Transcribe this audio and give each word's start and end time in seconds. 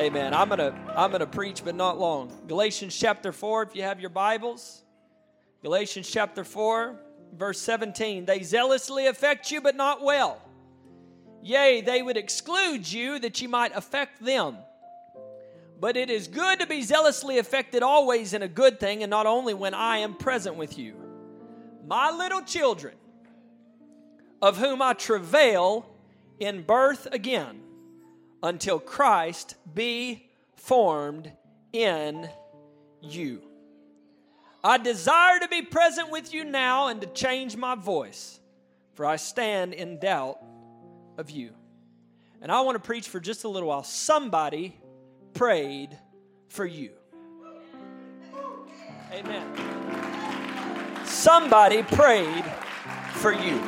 Amen. 0.00 0.32
I'm 0.32 0.48
gonna 0.48 0.72
I'm 0.94 1.10
gonna 1.10 1.26
preach, 1.26 1.64
but 1.64 1.74
not 1.74 1.98
long. 1.98 2.30
Galatians 2.46 2.96
chapter 2.96 3.32
four, 3.32 3.64
if 3.64 3.74
you 3.74 3.82
have 3.82 3.98
your 3.98 4.10
Bibles. 4.10 4.84
Galatians 5.60 6.08
chapter 6.08 6.44
four, 6.44 7.00
verse 7.36 7.60
17. 7.60 8.24
They 8.24 8.44
zealously 8.44 9.08
affect 9.08 9.50
you, 9.50 9.60
but 9.60 9.74
not 9.74 10.00
well. 10.00 10.40
Yea, 11.42 11.80
they 11.80 12.00
would 12.00 12.16
exclude 12.16 12.90
you 12.90 13.18
that 13.18 13.42
you 13.42 13.48
might 13.48 13.74
affect 13.74 14.24
them. 14.24 14.58
But 15.80 15.96
it 15.96 16.10
is 16.10 16.28
good 16.28 16.60
to 16.60 16.66
be 16.68 16.82
zealously 16.82 17.38
affected 17.38 17.82
always 17.82 18.34
in 18.34 18.42
a 18.42 18.48
good 18.48 18.78
thing, 18.78 19.02
and 19.02 19.10
not 19.10 19.26
only 19.26 19.52
when 19.52 19.74
I 19.74 19.98
am 19.98 20.14
present 20.14 20.54
with 20.54 20.78
you. 20.78 20.94
My 21.88 22.12
little 22.12 22.42
children, 22.42 22.94
of 24.40 24.58
whom 24.58 24.80
I 24.80 24.92
travail 24.92 25.90
in 26.38 26.62
birth 26.62 27.08
again, 27.10 27.62
until 28.42 28.78
Christ 28.78 29.54
be 29.74 30.28
formed 30.54 31.30
in 31.72 32.28
you. 33.00 33.42
I 34.62 34.78
desire 34.78 35.38
to 35.40 35.48
be 35.48 35.62
present 35.62 36.10
with 36.10 36.34
you 36.34 36.44
now 36.44 36.88
and 36.88 37.00
to 37.00 37.06
change 37.06 37.56
my 37.56 37.74
voice, 37.74 38.40
for 38.94 39.06
I 39.06 39.16
stand 39.16 39.72
in 39.72 39.98
doubt 39.98 40.38
of 41.16 41.30
you. 41.30 41.52
And 42.42 42.52
I 42.52 42.60
want 42.60 42.76
to 42.76 42.80
preach 42.84 43.08
for 43.08 43.20
just 43.20 43.44
a 43.44 43.48
little 43.48 43.68
while. 43.68 43.82
Somebody 43.84 44.76
prayed 45.34 45.96
for 46.48 46.66
you. 46.66 46.90
Amen. 49.12 51.06
Somebody 51.06 51.82
prayed 51.82 52.44
for 53.14 53.32
you. 53.32 53.60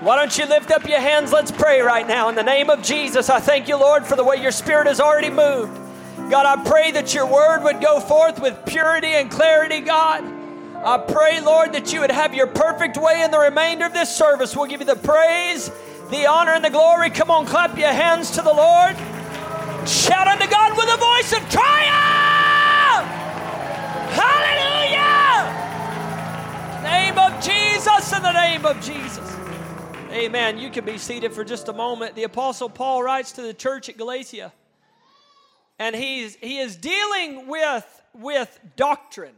Why 0.00 0.16
don't 0.16 0.36
you 0.36 0.44
lift 0.46 0.70
up 0.70 0.86
your 0.86 1.00
hands? 1.00 1.32
Let's 1.32 1.50
pray 1.50 1.80
right 1.80 2.06
now. 2.06 2.28
In 2.28 2.34
the 2.34 2.42
name 2.42 2.68
of 2.68 2.82
Jesus, 2.82 3.30
I 3.30 3.40
thank 3.40 3.66
you, 3.66 3.76
Lord, 3.78 4.04
for 4.04 4.14
the 4.14 4.24
way 4.24 4.36
your 4.36 4.52
spirit 4.52 4.86
has 4.86 5.00
already 5.00 5.30
moved. 5.30 5.72
God, 6.30 6.44
I 6.44 6.62
pray 6.68 6.90
that 6.90 7.14
your 7.14 7.24
word 7.26 7.62
would 7.62 7.80
go 7.80 7.98
forth 7.98 8.38
with 8.38 8.58
purity 8.66 9.14
and 9.14 9.30
clarity, 9.30 9.80
God. 9.80 10.22
I 10.84 10.98
pray, 10.98 11.40
Lord, 11.40 11.72
that 11.72 11.94
you 11.94 12.00
would 12.00 12.10
have 12.10 12.34
your 12.34 12.46
perfect 12.46 12.98
way 12.98 13.22
in 13.22 13.30
the 13.30 13.38
remainder 13.38 13.86
of 13.86 13.94
this 13.94 14.14
service. 14.14 14.54
We'll 14.54 14.66
give 14.66 14.80
you 14.80 14.86
the 14.86 14.96
praise, 14.96 15.70
the 16.10 16.26
honor, 16.26 16.52
and 16.52 16.64
the 16.64 16.70
glory. 16.70 17.08
Come 17.08 17.30
on, 17.30 17.46
clap 17.46 17.78
your 17.78 17.92
hands 17.92 18.30
to 18.32 18.42
the 18.42 18.52
Lord. 18.52 18.96
Shout 19.88 20.28
unto 20.28 20.46
God 20.50 20.76
with 20.76 20.88
a 20.92 20.96
voice 20.98 21.32
of 21.32 21.48
triumph! 21.48 23.08
Hallelujah! 24.12 25.52
Name 26.82 27.18
of 27.18 27.42
Jesus, 27.42 28.12
in 28.12 28.22
the 28.22 28.32
name 28.32 28.66
of 28.66 28.78
Jesus. 28.82 29.45
Amen. 30.16 30.56
You 30.56 30.70
can 30.70 30.86
be 30.86 30.96
seated 30.96 31.34
for 31.34 31.44
just 31.44 31.68
a 31.68 31.74
moment. 31.74 32.14
The 32.14 32.22
Apostle 32.22 32.70
Paul 32.70 33.02
writes 33.02 33.32
to 33.32 33.42
the 33.42 33.52
church 33.52 33.90
at 33.90 33.98
Galatia, 33.98 34.50
and 35.78 35.94
he's, 35.94 36.36
he 36.36 36.56
is 36.56 36.74
dealing 36.74 37.48
with, 37.48 37.84
with 38.14 38.58
doctrine 38.76 39.34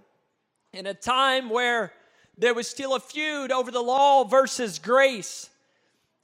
in 0.72 0.86
a 0.86 0.94
time 0.94 1.50
where 1.50 1.92
there 2.36 2.54
was 2.54 2.68
still 2.68 2.94
a 2.94 3.00
feud 3.00 3.50
over 3.50 3.72
the 3.72 3.82
law 3.82 4.22
versus 4.22 4.78
grace. 4.78 5.50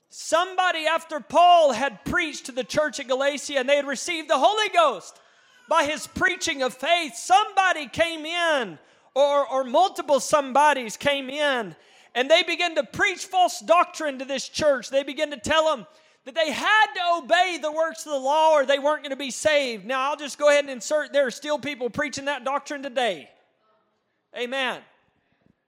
Somebody 0.09 0.87
after 0.87 1.19
Paul 1.19 1.73
had 1.73 2.05
preached 2.05 2.47
to 2.47 2.53
the 2.53 2.63
church 2.63 3.01
at 3.01 3.09
Galatia 3.09 3.59
and 3.59 3.69
they 3.69 3.75
had 3.75 3.89
received 3.89 4.31
the 4.31 4.39
Holy 4.39 4.69
Ghost 4.69 5.19
by 5.69 5.83
his 5.83 6.07
preaching 6.07 6.63
of 6.63 6.75
faith, 6.75 7.17
somebody 7.17 7.89
came 7.89 8.25
in, 8.25 8.79
or, 9.17 9.49
or 9.49 9.65
multiple 9.65 10.21
somebodies 10.21 10.97
came 10.97 11.29
in, 11.29 11.75
and 12.15 12.31
they 12.31 12.43
began 12.43 12.75
to 12.77 12.85
preach 12.85 13.27
false 13.27 13.61
doctrine 13.61 14.19
to 14.19 14.25
this 14.25 14.49
church. 14.49 14.91
They 14.91 15.03
began 15.03 15.31
to 15.31 15.37
tell 15.37 15.65
them 15.75 15.87
that 16.25 16.35
they 16.35 16.51
had 16.51 16.87
to 16.95 17.25
obey 17.25 17.59
the 17.61 17.73
works 17.73 18.07
of 18.07 18.13
the 18.13 18.19
law 18.19 18.53
or 18.53 18.65
they 18.65 18.79
weren't 18.79 19.03
going 19.03 19.11
to 19.11 19.17
be 19.17 19.31
saved. 19.31 19.85
Now, 19.85 20.11
I'll 20.11 20.17
just 20.17 20.39
go 20.39 20.49
ahead 20.49 20.65
and 20.65 20.71
insert 20.71 21.13
there 21.13 21.27
are 21.27 21.33
still 21.33 21.59
people 21.59 21.91
preaching 21.91 22.27
that 22.27 22.45
doctrine 22.45 22.83
today. 22.83 23.29
Amen. 24.37 24.81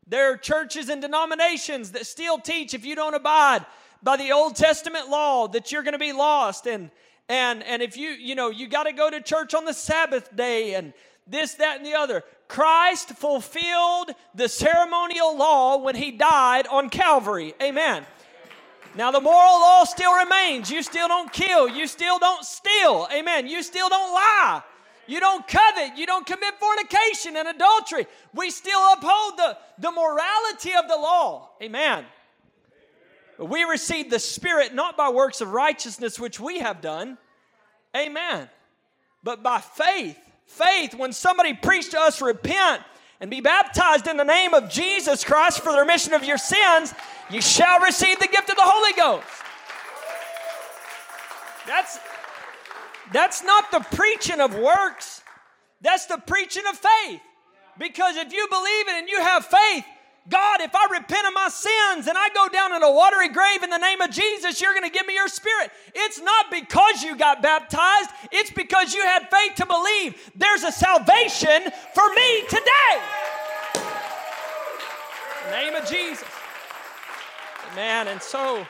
There 0.06 0.32
are 0.32 0.36
churches 0.36 0.88
and 0.88 1.02
denominations 1.02 1.92
that 1.92 2.06
still 2.06 2.38
teach 2.38 2.74
if 2.74 2.84
you 2.84 2.94
don't 2.94 3.14
abide 3.14 3.66
by 4.02 4.16
the 4.16 4.32
Old 4.32 4.56
Testament 4.56 5.08
law 5.08 5.48
that 5.48 5.72
you're 5.72 5.82
going 5.82 5.92
to 5.92 5.98
be 5.98 6.12
lost 6.12 6.66
and 6.66 6.90
and 7.28 7.64
and 7.64 7.82
if 7.82 7.96
you 7.96 8.10
you 8.10 8.36
know 8.36 8.50
you 8.50 8.68
got 8.68 8.84
to 8.84 8.92
go 8.92 9.10
to 9.10 9.20
church 9.20 9.52
on 9.52 9.64
the 9.64 9.72
Sabbath 9.72 10.34
day 10.36 10.74
and 10.74 10.92
this 11.26 11.54
that 11.54 11.78
and 11.78 11.86
the 11.86 11.94
other. 11.94 12.22
Christ 12.48 13.10
fulfilled 13.10 14.12
the 14.34 14.48
ceremonial 14.48 15.36
law 15.36 15.78
when 15.78 15.96
he 15.96 16.12
died 16.12 16.66
on 16.68 16.90
Calvary. 16.90 17.54
Amen. 17.62 18.06
Now, 18.94 19.10
the 19.10 19.20
moral 19.20 19.60
law 19.60 19.84
still 19.84 20.14
remains. 20.14 20.70
You 20.70 20.82
still 20.82 21.08
don't 21.08 21.30
kill. 21.30 21.68
You 21.68 21.86
still 21.86 22.18
don't 22.18 22.44
steal. 22.44 23.06
Amen. 23.12 23.46
You 23.46 23.62
still 23.62 23.88
don't 23.88 24.12
lie. 24.14 24.62
You 25.06 25.20
don't 25.20 25.46
covet. 25.46 25.96
You 25.96 26.06
don't 26.06 26.26
commit 26.26 26.54
fornication 26.58 27.36
and 27.36 27.48
adultery. 27.48 28.06
We 28.34 28.50
still 28.50 28.80
uphold 28.94 29.36
the, 29.36 29.58
the 29.78 29.92
morality 29.92 30.72
of 30.74 30.88
the 30.88 30.96
law. 30.96 31.50
Amen. 31.62 32.04
We 33.38 33.64
receive 33.64 34.10
the 34.10 34.18
Spirit 34.18 34.74
not 34.74 34.96
by 34.96 35.10
works 35.10 35.42
of 35.42 35.52
righteousness 35.52 36.18
which 36.18 36.40
we 36.40 36.60
have 36.60 36.80
done. 36.80 37.18
Amen. 37.94 38.48
But 39.22 39.42
by 39.42 39.60
faith. 39.60 40.18
Faith, 40.46 40.94
when 40.94 41.12
somebody 41.12 41.52
preached 41.52 41.90
to 41.90 42.00
us, 42.00 42.22
repent 42.22 42.82
and 43.20 43.30
be 43.30 43.40
baptized 43.40 44.06
in 44.06 44.16
the 44.16 44.24
name 44.24 44.54
of 44.54 44.70
Jesus 44.70 45.24
Christ 45.24 45.60
for 45.60 45.72
the 45.72 45.80
remission 45.80 46.12
of 46.14 46.24
your 46.24 46.38
sins, 46.38 46.94
you 47.30 47.40
shall 47.40 47.80
receive 47.80 48.18
the 48.18 48.28
gift 48.28 48.48
of 48.48 48.56
the 48.56 48.62
Holy 48.62 48.92
Ghost. 48.92 49.26
That's, 51.66 51.98
that's 53.12 53.42
not 53.42 53.70
the 53.70 53.80
preaching 53.96 54.40
of 54.40 54.54
works, 54.54 55.22
that's 55.80 56.06
the 56.06 56.18
preaching 56.18 56.62
of 56.68 56.76
faith. 56.76 57.20
Because 57.78 58.16
if 58.16 58.32
you 58.32 58.46
believe 58.48 58.88
it 58.88 58.94
and 58.94 59.08
you 59.08 59.20
have 59.20 59.44
faith, 59.44 59.84
God, 60.28 60.60
if 60.60 60.74
I 60.74 60.86
repent 60.90 61.26
of 61.26 61.34
my 61.34 61.48
sins 61.48 62.08
and 62.08 62.18
I 62.18 62.28
go 62.34 62.48
down 62.48 62.74
in 62.74 62.82
a 62.82 62.90
watery 62.90 63.28
grave 63.28 63.62
in 63.62 63.70
the 63.70 63.78
name 63.78 64.00
of 64.00 64.10
Jesus, 64.10 64.60
you're 64.60 64.72
going 64.72 64.88
to 64.88 64.90
give 64.90 65.06
me 65.06 65.14
your 65.14 65.28
spirit. 65.28 65.70
It's 65.94 66.20
not 66.20 66.50
because 66.50 67.02
you 67.02 67.16
got 67.16 67.42
baptized, 67.42 68.10
it's 68.32 68.50
because 68.50 68.92
you 68.92 69.02
had 69.02 69.30
faith 69.30 69.54
to 69.56 69.66
believe 69.66 70.30
there's 70.34 70.64
a 70.64 70.72
salvation 70.72 71.70
for 71.94 72.08
me 72.14 72.42
today. 72.48 73.02
In 75.44 75.50
the 75.50 75.56
name 75.56 75.74
of 75.74 75.88
Jesus. 75.88 76.26
Amen. 77.72 78.08
And 78.08 78.20
so, 78.20 78.66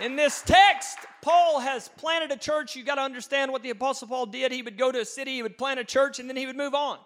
in 0.00 0.16
this 0.16 0.42
text, 0.42 0.98
Paul 1.20 1.60
has 1.60 1.88
planted 1.88 2.32
a 2.32 2.36
church. 2.36 2.74
You 2.74 2.82
got 2.82 2.96
to 2.96 3.02
understand 3.02 3.52
what 3.52 3.62
the 3.62 3.70
Apostle 3.70 4.08
Paul 4.08 4.26
did. 4.26 4.50
He 4.50 4.62
would 4.62 4.78
go 4.78 4.90
to 4.90 5.00
a 5.00 5.04
city, 5.04 5.34
he 5.34 5.42
would 5.44 5.58
plant 5.58 5.78
a 5.78 5.84
church, 5.84 6.18
and 6.18 6.28
then 6.28 6.36
he 6.36 6.46
would 6.46 6.56
move 6.56 6.74
on 6.74 6.98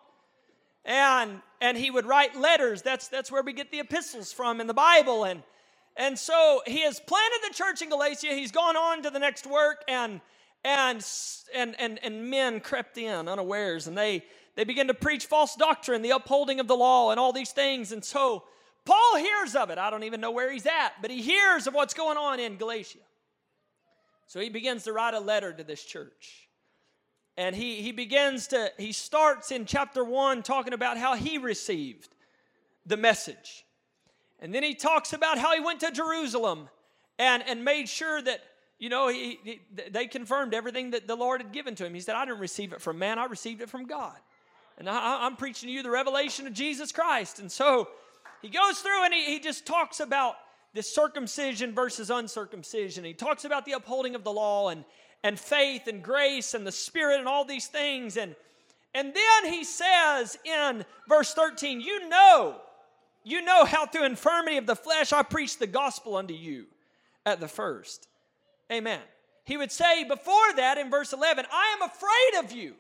and 0.87 1.43
and 1.61 1.77
he 1.77 1.91
would 1.91 2.07
write 2.07 2.37
letters. 2.37 2.81
That's 2.81 3.09
that's 3.09 3.31
where 3.31 3.43
we 3.43 3.53
get 3.53 3.71
the 3.71 3.81
epistles 3.81 4.33
from 4.33 4.61
in 4.61 4.67
the 4.67 4.75
bible. 4.75 5.25
And 5.25 5.43
and 5.97 6.19
so 6.19 6.63
he 6.67 6.83
has 6.83 7.01
planted 7.01 7.41
the 7.49 7.55
church 7.55 7.83
in 7.83 7.91
galatia. 7.91 8.29
He's 8.29 8.53
gone 8.53 8.77
on 8.77 9.03
to 9.03 9.11
the 9.11 9.19
next 9.19 9.47
work 9.47 9.83
and 9.89 10.21
and 10.65 11.05
and 11.55 11.75
and, 11.79 11.99
and 12.03 12.31
men 12.31 12.61
crept 12.61 12.97
in 12.97 13.29
unawares 13.29 13.87
and 13.87 13.99
they 13.99 14.25
they 14.55 14.65
begin 14.65 14.87
to 14.87 14.95
preach 14.95 15.27
false 15.27 15.55
doctrine 15.57 16.01
the 16.01 16.11
upholding 16.11 16.61
of 16.61 16.69
the 16.69 16.77
law 16.77 17.11
and 17.11 17.21
all 17.21 17.33
these 17.33 17.53
things. 17.53 17.91
And 17.93 18.05
so 18.05 18.45
paul 18.85 19.17
hears 19.17 19.57
of 19.57 19.71
it. 19.71 19.79
I 19.79 19.91
don't 19.91 20.05
even 20.05 20.21
know 20.21 20.31
where 20.31 20.53
he's 20.53 20.67
at 20.67 20.93
but 21.03 21.11
he 21.11 21.21
hears 21.21 21.67
of 21.67 21.75
what's 21.75 21.95
going 21.95 22.17
on 22.17 22.39
in 22.39 22.57
galatia. 22.57 23.01
So 24.29 24.41
he 24.41 24.51
begins 24.51 24.85
to 24.85 24.93
write 24.93 25.15
a 25.15 25.21
letter 25.21 25.53
to 25.53 25.65
this 25.65 25.83
church 25.83 26.46
and 27.37 27.55
he, 27.55 27.83
he 27.83 27.93
begins 27.93 28.49
to, 28.49 28.73
he 28.79 28.93
starts 28.93 29.51
in 29.51 29.67
chapter 29.67 30.03
one 30.03 30.43
talking 30.43 30.73
about 30.73 30.97
how 30.97 31.15
he 31.15 31.39
received 31.39 32.09
the 32.87 32.97
message. 32.97 33.65
And 34.41 34.55
then 34.55 34.63
he 34.63 34.75
talks 34.75 35.13
about 35.13 35.39
how 35.39 35.55
he 35.55 35.61
went 35.61 35.81
to 35.81 35.91
Jerusalem 35.91 36.69
and, 37.19 37.43
and 37.47 37.65
made 37.65 37.89
sure 37.89 38.23
that, 38.23 38.41
you 38.79 38.89
know, 38.89 39.09
he, 39.09 39.39
he, 39.45 39.61
they 39.91 40.07
confirmed 40.07 40.55
everything 40.55 40.91
that 40.93 41.07
the 41.07 41.17
Lord 41.17 41.43
had 41.43 41.53
given 41.53 41.75
to 41.77 41.87
him. 41.87 41.95
He 41.95 42.01
said, 42.01 42.15
I 42.15 42.25
didn't 42.25 42.41
receive 42.41 42.73
it 42.73 42.81
from 42.81 42.99
man, 42.99 43.19
I 43.19 43.27
received 43.27 43.61
it 43.61 43.69
from 43.69 43.87
God. 43.87 44.17
And 44.79 44.89
I, 44.89 45.25
I'm 45.25 45.37
preaching 45.37 45.69
to 45.69 45.73
you 45.73 45.83
the 45.83 45.91
revelation 45.91 46.47
of 46.47 46.53
Jesus 46.53 46.93
Christ. 46.93 47.39
And 47.39 47.51
so 47.51 47.89
he 48.43 48.49
goes 48.49 48.79
through 48.81 49.05
and 49.05 49.13
he, 49.13 49.25
he 49.25 49.41
just 49.41 49.67
talks 49.67 50.01
about 50.01 50.37
this 50.75 50.95
circumcision 50.95 51.75
versus 51.75 52.11
uncircumcision. 52.11 53.05
He 53.05 53.15
talks 53.15 53.47
about 53.47 53.65
the 53.65 53.73
upholding 53.73 54.15
of 54.15 54.25
the 54.25 54.33
law 54.33 54.69
and, 54.69 54.85
and 55.23 55.39
faith 55.39 55.87
and 55.87 56.03
grace 56.03 56.55
and 56.55 56.67
the 56.67 56.73
Spirit 56.73 57.19
and 57.19 57.29
all 57.29 57.45
these 57.45 57.67
things. 57.67 58.17
And, 58.17 58.35
and 58.95 59.15
then 59.15 59.53
he 59.53 59.65
says 59.65 60.39
in 60.45 60.85
verse 61.09 61.35
13, 61.35 61.81
You 61.81 62.09
know, 62.09 62.57
you 63.25 63.43
know 63.43 63.65
how 63.65 63.87
through 63.87 64.05
infirmity 64.05 64.57
of 64.57 64.67
the 64.67 64.77
flesh 64.77 65.13
I 65.13 65.23
preached 65.23 65.59
the 65.59 65.67
gospel 65.67 66.17
unto 66.17 66.35
you 66.35 66.67
at 67.25 67.41
the 67.41 67.49
first. 67.49 68.09
Amen. 68.71 69.01
He 69.45 69.57
would 69.57 69.73
say 69.73 70.05
before 70.05 70.53
that 70.57 70.79
in 70.79 70.91
verse 70.91 71.13
11, 71.13 71.47
I 71.53 71.77
am 71.77 71.89
afraid 71.89 72.45
of 72.45 72.53
you. 72.53 72.75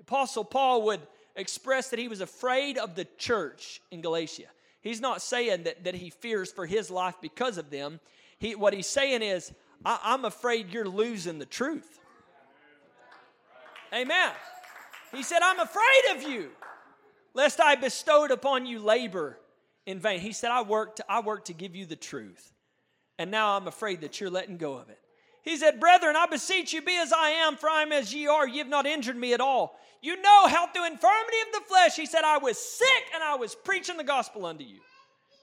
Apostle 0.00 0.44
Paul 0.44 0.82
would 0.82 1.00
express 1.36 1.90
that 1.90 1.98
he 1.98 2.08
was 2.08 2.20
afraid 2.20 2.78
of 2.78 2.94
the 2.94 3.06
church 3.18 3.80
in 3.90 4.00
Galatia. 4.00 4.46
He's 4.80 5.00
not 5.00 5.20
saying 5.20 5.64
that, 5.64 5.84
that 5.84 5.94
he 5.94 6.10
fears 6.10 6.50
for 6.50 6.66
his 6.66 6.90
life 6.90 7.16
because 7.20 7.58
of 7.58 7.70
them. 7.70 8.00
He, 8.38 8.54
what 8.54 8.72
he's 8.72 8.86
saying 8.86 9.22
is, 9.22 9.52
I, 9.84 9.98
I'm 10.02 10.24
afraid 10.24 10.72
you're 10.72 10.88
losing 10.88 11.38
the 11.38 11.46
truth. 11.46 11.98
Amen. 13.92 14.30
He 15.12 15.22
said, 15.22 15.40
I'm 15.42 15.58
afraid 15.58 16.16
of 16.16 16.22
you, 16.22 16.50
lest 17.34 17.60
I 17.60 17.74
bestowed 17.74 18.30
upon 18.30 18.66
you 18.66 18.78
labor 18.78 19.38
in 19.86 19.98
vain. 19.98 20.20
He 20.20 20.32
said, 20.32 20.50
I 20.50 20.62
worked, 20.62 21.00
I 21.08 21.20
worked 21.20 21.48
to 21.48 21.52
give 21.52 21.74
you 21.74 21.86
the 21.86 21.96
truth, 21.96 22.52
and 23.18 23.30
now 23.30 23.56
I'm 23.56 23.66
afraid 23.66 24.02
that 24.02 24.20
you're 24.20 24.30
letting 24.30 24.56
go 24.56 24.74
of 24.74 24.88
it. 24.88 24.98
He 25.42 25.56
said, 25.56 25.80
Brethren, 25.80 26.16
I 26.16 26.26
beseech 26.26 26.72
you, 26.72 26.82
be 26.82 26.96
as 26.96 27.12
I 27.12 27.30
am, 27.30 27.56
for 27.56 27.68
I 27.68 27.82
am 27.82 27.92
as 27.92 28.14
ye 28.14 28.26
are. 28.26 28.46
Ye 28.46 28.58
have 28.58 28.68
not 28.68 28.86
injured 28.86 29.16
me 29.16 29.32
at 29.32 29.40
all. 29.40 29.78
You 30.02 30.20
know 30.20 30.46
how 30.46 30.66
through 30.66 30.86
infirmity 30.86 31.36
of 31.46 31.60
the 31.60 31.68
flesh, 31.68 31.96
he 31.96 32.06
said, 32.06 32.24
I 32.24 32.38
was 32.38 32.58
sick 32.58 33.04
and 33.14 33.22
I 33.22 33.34
was 33.34 33.54
preaching 33.54 33.96
the 33.96 34.04
gospel 34.04 34.46
unto 34.46 34.64
you. 34.64 34.80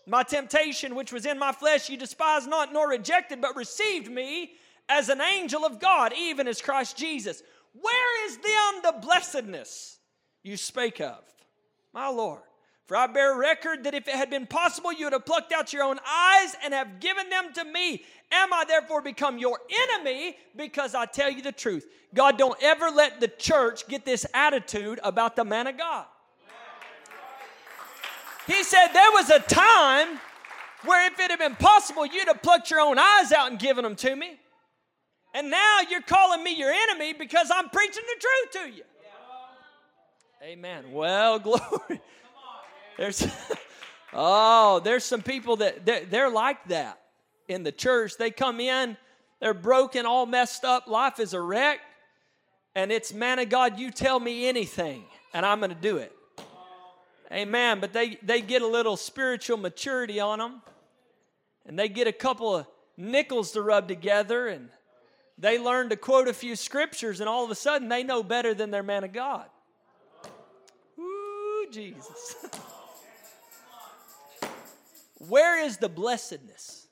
My 0.07 0.23
temptation, 0.23 0.95
which 0.95 1.11
was 1.11 1.25
in 1.25 1.37
my 1.37 1.51
flesh, 1.51 1.89
you 1.89 1.97
despised 1.97 2.49
not 2.49 2.71
nor 2.71 2.89
rejected, 2.89 3.41
but 3.41 3.57
received 3.57 4.09
me 4.09 4.53
as 4.87 5.09
an 5.09 5.19
angel 5.19 5.65
of 5.65 5.79
God, 5.79 6.13
even 6.17 6.47
as 6.47 6.61
Christ 6.61 6.97
Jesus. 6.97 7.43
Where 7.73 8.27
is 8.27 8.37
then 8.37 8.81
the 8.83 8.99
blessedness 9.01 9.99
you 10.43 10.55
spake 10.55 11.01
of? 11.01 11.19
My 11.93 12.07
Lord. 12.07 12.41
For 12.85 12.95
I 12.95 13.07
bear 13.07 13.35
record 13.35 13.83
that 13.83 13.93
if 13.93 14.07
it 14.07 14.15
had 14.15 14.29
been 14.29 14.47
possible, 14.47 14.93
you 14.93 15.07
would 15.07 15.13
have 15.13 15.25
plucked 15.25 15.51
out 15.51 15.73
your 15.73 15.83
own 15.83 15.99
eyes 16.07 16.55
and 16.63 16.73
have 16.73 17.01
given 17.01 17.29
them 17.29 17.51
to 17.55 17.65
me. 17.65 18.01
Am 18.31 18.53
I 18.53 18.63
therefore 18.65 19.01
become 19.01 19.37
your 19.37 19.59
enemy 19.93 20.37
because 20.55 20.95
I 20.95 21.05
tell 21.05 21.29
you 21.29 21.41
the 21.41 21.51
truth? 21.51 21.85
God, 22.13 22.37
don't 22.37 22.57
ever 22.63 22.89
let 22.89 23.19
the 23.19 23.27
church 23.27 23.89
get 23.89 24.05
this 24.05 24.25
attitude 24.33 25.01
about 25.03 25.35
the 25.35 25.43
man 25.43 25.67
of 25.67 25.77
God. 25.77 26.05
He 28.47 28.63
said 28.63 28.87
there 28.93 29.11
was 29.11 29.29
a 29.29 29.39
time 29.39 30.19
where 30.85 31.05
if 31.07 31.19
it 31.19 31.29
had 31.29 31.39
been 31.39 31.55
possible, 31.55 32.05
you'd 32.05 32.27
have 32.27 32.41
plucked 32.41 32.71
your 32.71 32.79
own 32.79 32.97
eyes 32.97 33.31
out 33.31 33.51
and 33.51 33.59
given 33.59 33.83
them 33.83 33.95
to 33.97 34.15
me. 34.15 34.39
And 35.33 35.51
now 35.51 35.79
you're 35.89 36.01
calling 36.01 36.43
me 36.43 36.55
your 36.55 36.71
enemy 36.71 37.13
because 37.13 37.51
I'm 37.53 37.69
preaching 37.69 38.03
the 38.07 38.21
truth 38.21 38.63
to 38.63 38.77
you. 38.77 38.83
Amen. 40.43 40.91
Well, 40.91 41.39
glory. 41.39 42.01
There's, 42.97 43.27
oh, 44.13 44.79
there's 44.79 45.03
some 45.03 45.21
people 45.21 45.57
that 45.57 45.85
they're, 45.85 46.05
they're 46.05 46.29
like 46.29 46.65
that 46.69 46.99
in 47.47 47.63
the 47.63 47.71
church. 47.71 48.17
They 48.17 48.31
come 48.31 48.59
in, 48.59 48.97
they're 49.39 49.53
broken, 49.53 50.05
all 50.05 50.25
messed 50.25 50.63
up, 50.63 50.87
life 50.87 51.19
is 51.19 51.33
a 51.33 51.41
wreck, 51.41 51.79
and 52.75 52.91
it's 52.91 53.13
man 53.13 53.39
of 53.39 53.49
God, 53.49 53.77
you 53.77 53.91
tell 53.91 54.19
me 54.19 54.47
anything, 54.47 55.03
and 55.33 55.45
I'm 55.45 55.59
going 55.59 55.69
to 55.69 55.75
do 55.75 55.97
it. 55.97 56.16
Amen. 57.31 57.79
But 57.79 57.93
they, 57.93 58.17
they 58.21 58.41
get 58.41 58.61
a 58.61 58.67
little 58.67 58.97
spiritual 58.97 59.57
maturity 59.57 60.19
on 60.19 60.39
them, 60.39 60.61
and 61.65 61.77
they 61.77 61.89
get 61.89 62.07
a 62.07 62.13
couple 62.13 62.55
of 62.55 62.67
nickels 62.95 63.51
to 63.51 63.61
rub 63.61 63.87
together, 63.87 64.47
and 64.47 64.69
they 65.37 65.59
learn 65.59 65.89
to 65.89 65.95
quote 65.95 66.27
a 66.27 66.33
few 66.33 66.55
scriptures, 66.55 67.19
and 67.19 67.29
all 67.29 67.43
of 67.43 67.51
a 67.51 67.55
sudden 67.55 67.89
they 67.89 68.03
know 68.03 68.23
better 68.23 68.53
than 68.53 68.71
their 68.71 68.83
man 68.83 69.03
of 69.03 69.13
God. 69.13 69.45
Ooh, 70.97 71.67
Jesus. 71.71 72.35
Where 75.27 75.63
is 75.63 75.77
the 75.77 75.89
blessedness? 75.89 76.87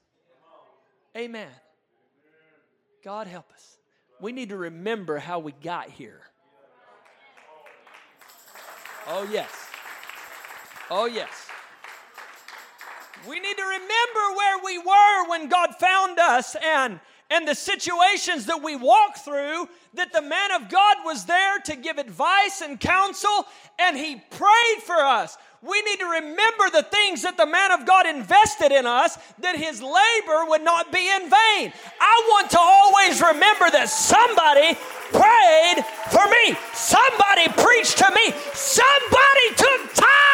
Amen. 1.16 1.50
God 3.04 3.28
help 3.28 3.52
us. 3.54 3.78
We 4.20 4.32
need 4.32 4.50
to 4.50 4.58
remember 4.58 5.18
how 5.18 5.40
we 5.40 5.52
got 5.52 5.90
here. 5.90 6.22
Oh, 9.08 9.28
yes. 9.32 9.65
Oh, 10.90 11.06
yes. 11.06 11.48
We 13.28 13.40
need 13.40 13.58
to 13.58 13.64
remember 13.64 14.36
where 14.36 14.64
we 14.64 14.78
were 14.78 15.30
when 15.30 15.50
God 15.50 15.76
found 15.80 16.20
us 16.20 16.56
and, 16.64 17.00
and 17.32 17.48
the 17.48 17.56
situations 17.56 18.46
that 18.46 18.62
we 18.62 18.76
walked 18.76 19.20
through, 19.20 19.68
that 19.96 20.14
the 20.14 20.22
man 20.22 20.52
of 20.52 20.70
God 20.70 20.98
was 21.04 21.26
there 21.26 21.60
to 21.60 21.76
give 21.76 21.98
advice 21.98 22.62
and 22.62 22.80
counsel, 22.80 23.46
and 23.80 23.98
he 23.98 24.22
prayed 24.30 24.84
for 24.86 24.98
us 24.98 25.38
we 25.66 25.82
need 25.82 26.00
to 26.00 26.06
remember 26.06 26.70
the 26.72 26.84
things 26.84 27.24
that 27.24 27.38
the 27.38 27.46
man 27.46 27.72
of 27.72 27.86
God 27.86 28.06
invested 28.06 28.72
in 28.72 28.86
us, 28.86 29.18
that 29.40 29.58
his 29.58 29.82
labor 29.82 30.50
would 30.50 30.62
not 30.62 30.92
be 30.92 31.10
in 31.10 31.22
vain. 31.24 31.74
I 32.00 32.16
want 32.30 32.52
to 32.52 32.60
always 32.60 33.20
remember 33.20 33.72
that 33.74 33.90
somebody 33.90 34.78
prayed 35.10 35.82
for 36.14 36.26
me, 36.30 36.54
somebody 36.74 37.50
preached 37.58 37.98
to 37.98 38.10
me, 38.14 38.32
somebody 38.54 39.48
took 39.58 39.94
time. 39.96 40.25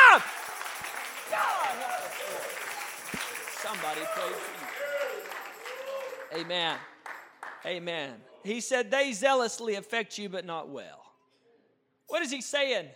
Somebody 3.71 4.01
you. 6.33 6.41
Amen. 6.41 6.77
Amen. 7.65 8.15
He 8.43 8.59
said, 8.59 8.91
They 8.91 9.13
zealously 9.13 9.75
affect 9.75 10.17
you, 10.17 10.27
but 10.27 10.45
not 10.45 10.67
well. 10.67 11.05
What 12.07 12.21
is 12.21 12.31
he 12.31 12.41
saying? 12.41 12.89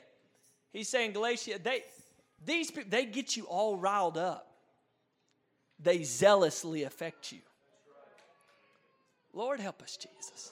He's 0.73 0.89
saying, 0.89 1.13
Galatia, 1.13 1.59
they, 1.63 1.83
these 2.45 2.71
people, 2.71 2.89
they 2.89 3.05
get 3.05 3.37
you 3.37 3.45
all 3.45 3.77
riled 3.77 4.17
up. 4.17 4.51
They 5.79 6.03
zealously 6.03 6.83
affect 6.83 7.31
you. 7.31 7.39
Lord, 9.31 9.61
help 9.61 9.81
us, 9.81 9.95
Jesus. 9.95 10.51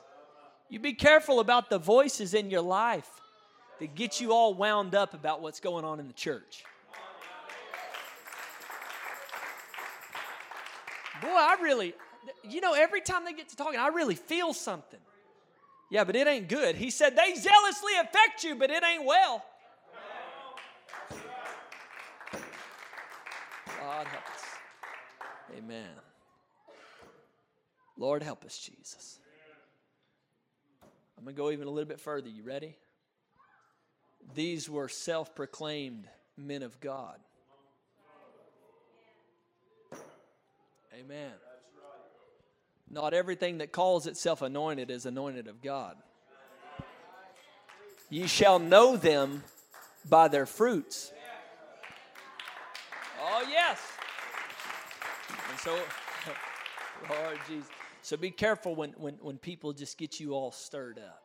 You 0.69 0.79
be 0.79 0.93
careful 0.93 1.41
about 1.41 1.69
the 1.69 1.79
voices 1.79 2.33
in 2.33 2.49
your 2.49 2.61
life 2.61 3.09
that 3.81 3.93
get 3.93 4.21
you 4.21 4.31
all 4.31 4.53
wound 4.53 4.95
up 4.95 5.13
about 5.13 5.41
what's 5.41 5.59
going 5.59 5.83
on 5.83 5.99
in 5.99 6.07
the 6.07 6.13
church. 6.13 6.63
Boy, 11.23 11.29
I 11.29 11.55
really, 11.61 11.93
you 12.43 12.59
know, 12.59 12.73
every 12.73 12.99
time 12.99 13.23
they 13.23 13.31
get 13.31 13.47
to 13.49 13.55
talking, 13.55 13.79
I 13.79 13.87
really 13.87 14.15
feel 14.15 14.53
something. 14.53 14.99
Yeah, 15.89 16.03
but 16.03 16.17
it 16.17 16.27
ain't 16.27 16.49
good. 16.49 16.75
He 16.75 16.89
said, 16.89 17.15
they 17.15 17.33
zealously 17.35 17.93
affect 18.01 18.43
you, 18.43 18.55
but 18.55 18.69
it 18.69 18.83
ain't 18.83 19.05
well. 19.05 19.41
God 23.79 24.07
help 24.07 24.23
us. 24.33 24.43
Amen. 25.57 25.89
Lord, 27.97 28.21
help 28.21 28.43
us, 28.43 28.57
Jesus. 28.57 29.19
I'm 31.17 31.23
going 31.23 31.35
to 31.35 31.41
go 31.41 31.51
even 31.51 31.67
a 31.67 31.71
little 31.71 31.87
bit 31.87 32.01
further. 32.01 32.27
You 32.27 32.43
ready? 32.43 32.75
These 34.35 34.69
were 34.69 34.89
self 34.89 35.33
proclaimed 35.35 36.09
men 36.35 36.63
of 36.63 36.79
God. 36.81 37.19
Amen. 40.99 41.31
Not 42.89 43.13
everything 43.13 43.57
that 43.59 43.71
calls 43.71 44.05
itself 44.05 44.41
anointed 44.41 44.91
is 44.91 45.05
anointed 45.05 45.47
of 45.47 45.61
God. 45.61 45.97
Ye 48.09 48.27
shall 48.27 48.59
know 48.59 48.95
them 48.95 49.43
by 50.07 50.27
their 50.27 50.45
fruits. 50.45 51.11
Oh, 53.19 53.43
yes. 53.49 53.79
And 55.49 55.59
so, 55.59 55.75
Lord 57.09 57.39
Jesus. 57.47 57.69
So 58.03 58.17
be 58.17 58.31
careful 58.31 58.75
when, 58.75 58.91
when, 58.97 59.15
when 59.21 59.37
people 59.37 59.71
just 59.71 59.97
get 59.97 60.19
you 60.19 60.33
all 60.33 60.51
stirred 60.51 60.99
up. 60.99 61.23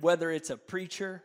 Whether 0.00 0.30
it's 0.30 0.48
a 0.48 0.56
preacher 0.56 1.22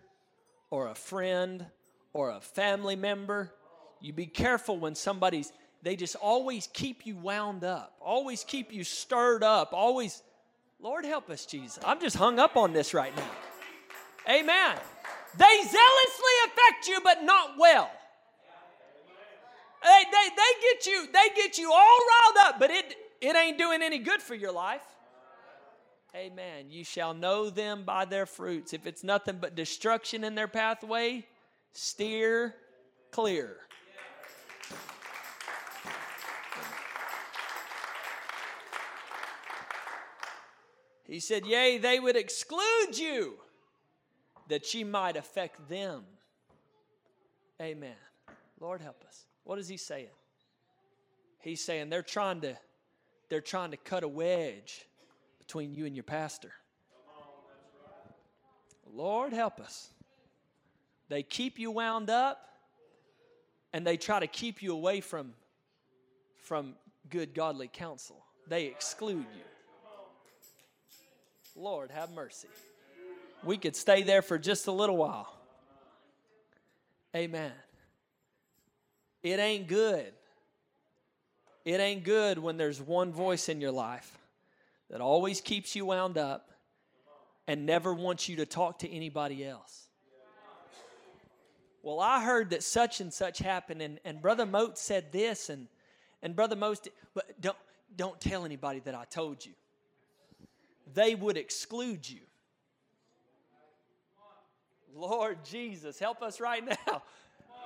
or 0.71 0.87
a 0.87 0.95
friend 0.95 1.67
or 2.11 2.31
a 2.31 2.41
family 2.41 2.95
member, 2.95 3.53
you 4.01 4.13
be 4.13 4.25
careful 4.25 4.77
when 4.77 4.95
somebody's, 4.95 5.53
they 5.83 5.95
just 5.95 6.15
always 6.15 6.67
keep 6.73 7.05
you 7.05 7.15
wound 7.15 7.63
up, 7.63 7.93
always 7.99 8.43
keep 8.43 8.73
you 8.73 8.83
stirred 8.83 9.43
up, 9.43 9.73
always, 9.73 10.21
Lord 10.79 11.05
help 11.05 11.29
us, 11.29 11.45
Jesus. 11.45 11.79
I'm 11.85 11.99
just 11.99 12.15
hung 12.15 12.39
up 12.39 12.57
on 12.57 12.73
this 12.73 12.93
right 12.93 13.15
now. 13.15 13.29
Amen. 14.29 14.77
They 15.37 15.45
zealously 15.61 16.35
affect 16.45 16.87
you, 16.87 16.99
but 17.03 17.23
not 17.23 17.51
well. 17.57 17.89
They, 19.83 20.03
they, 20.11 20.29
they 20.35 20.61
get 20.61 20.85
you, 20.87 21.05
they 21.13 21.35
get 21.35 21.57
you 21.57 21.71
all 21.71 21.77
riled 21.77 22.47
up, 22.47 22.59
but 22.59 22.71
it, 22.71 22.95
it 23.21 23.35
ain't 23.35 23.57
doing 23.57 23.81
any 23.81 23.99
good 23.99 24.21
for 24.21 24.35
your 24.35 24.51
life. 24.51 24.81
Amen. 26.15 26.65
You 26.69 26.83
shall 26.83 27.13
know 27.13 27.49
them 27.49 27.83
by 27.83 28.05
their 28.05 28.25
fruits. 28.25 28.73
If 28.73 28.87
it's 28.87 29.03
nothing 29.03 29.37
but 29.39 29.55
destruction 29.55 30.23
in 30.23 30.33
their 30.33 30.47
pathway, 30.47 31.27
steer 31.73 32.55
clear. 33.11 33.57
He 41.07 41.21
said, 41.21 41.45
Yea, 41.45 41.77
they 41.77 41.99
would 41.99 42.17
exclude 42.17 42.97
you 42.97 43.35
that 44.49 44.73
ye 44.73 44.83
might 44.83 45.15
affect 45.15 45.69
them. 45.69 46.03
Amen. 47.61 47.95
Lord, 48.59 48.81
help 48.81 49.03
us. 49.07 49.25
What 49.43 49.57
is 49.57 49.67
he 49.67 49.77
saying? 49.77 50.07
He's 51.39 51.63
saying 51.63 51.89
they're 51.89 52.01
trying 52.03 52.41
to 52.41 52.57
they're 53.29 53.41
trying 53.41 53.71
to 53.71 53.77
cut 53.77 54.03
a 54.03 54.07
wedge 54.07 54.85
between 55.39 55.73
you 55.73 55.85
and 55.85 55.95
your 55.95 56.03
pastor. 56.03 56.51
Lord 58.93 59.33
help 59.33 59.59
us. 59.59 59.89
They 61.09 61.23
keep 61.23 61.59
you 61.59 61.71
wound 61.71 62.09
up 62.09 62.39
and 63.73 63.85
they 63.85 63.97
try 63.97 64.19
to 64.19 64.27
keep 64.27 64.61
you 64.61 64.73
away 64.73 65.01
from 65.01 65.33
from 66.41 66.75
good 67.09 67.33
godly 67.33 67.69
counsel. 67.71 68.23
They 68.47 68.65
exclude 68.65 69.25
you. 69.35 69.43
Lord, 71.57 71.91
have 71.91 72.11
mercy. 72.11 72.47
We 73.43 73.57
could 73.57 73.75
stay 73.75 74.03
there 74.03 74.21
for 74.21 74.37
just 74.37 74.67
a 74.67 74.71
little 74.71 74.97
while. 74.97 75.33
Amen. 77.15 77.51
It 79.23 79.39
ain't 79.39 79.67
good. 79.67 80.13
It 81.65 81.79
ain't 81.79 82.03
good 82.03 82.39
when 82.39 82.57
there's 82.57 82.79
one 82.79 83.11
voice 83.11 83.49
in 83.49 83.59
your 83.59 83.71
life 83.71 84.17
that 84.89 85.01
always 85.01 85.41
keeps 85.41 85.75
you 85.75 85.85
wound 85.85 86.17
up 86.17 86.51
and 87.47 87.65
never 87.65 87.93
wants 87.93 88.29
you 88.29 88.37
to 88.37 88.45
talk 88.45 88.79
to 88.79 88.89
anybody 88.89 89.45
else. 89.45 89.87
Well, 91.81 91.99
I 91.99 92.23
heard 92.23 92.51
that 92.51 92.63
such 92.63 93.01
and 93.01 93.13
such 93.13 93.39
happened, 93.39 93.81
and, 93.81 93.99
and 94.03 94.21
Brother 94.21 94.45
Moat 94.45 94.77
said 94.77 95.11
this, 95.11 95.49
and, 95.49 95.67
and 96.21 96.35
Brother 96.35 96.55
Motes, 96.55 96.87
but 97.13 97.39
don't, 97.39 97.57
don't 97.95 98.19
tell 98.19 98.45
anybody 98.45 98.81
that 98.81 98.93
I 98.93 99.05
told 99.05 99.45
you. 99.45 99.53
They 100.93 101.15
would 101.15 101.37
exclude 101.37 102.09
you. 102.09 102.21
Lord 104.95 105.37
Jesus, 105.45 105.99
help 105.99 106.21
us 106.21 106.39
right 106.39 106.63
now. 106.65 107.03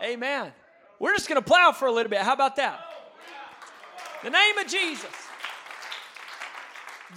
Amen. 0.03 0.51
We're 0.99 1.13
just 1.13 1.29
going 1.29 1.41
to 1.41 1.47
plow 1.47 1.71
for 1.71 1.87
a 1.87 1.91
little 1.91 2.09
bit. 2.09 2.19
How 2.21 2.33
about 2.33 2.57
that? 2.57 2.79
The 4.23 4.29
name 4.29 4.57
of 4.57 4.67
Jesus. 4.67 5.09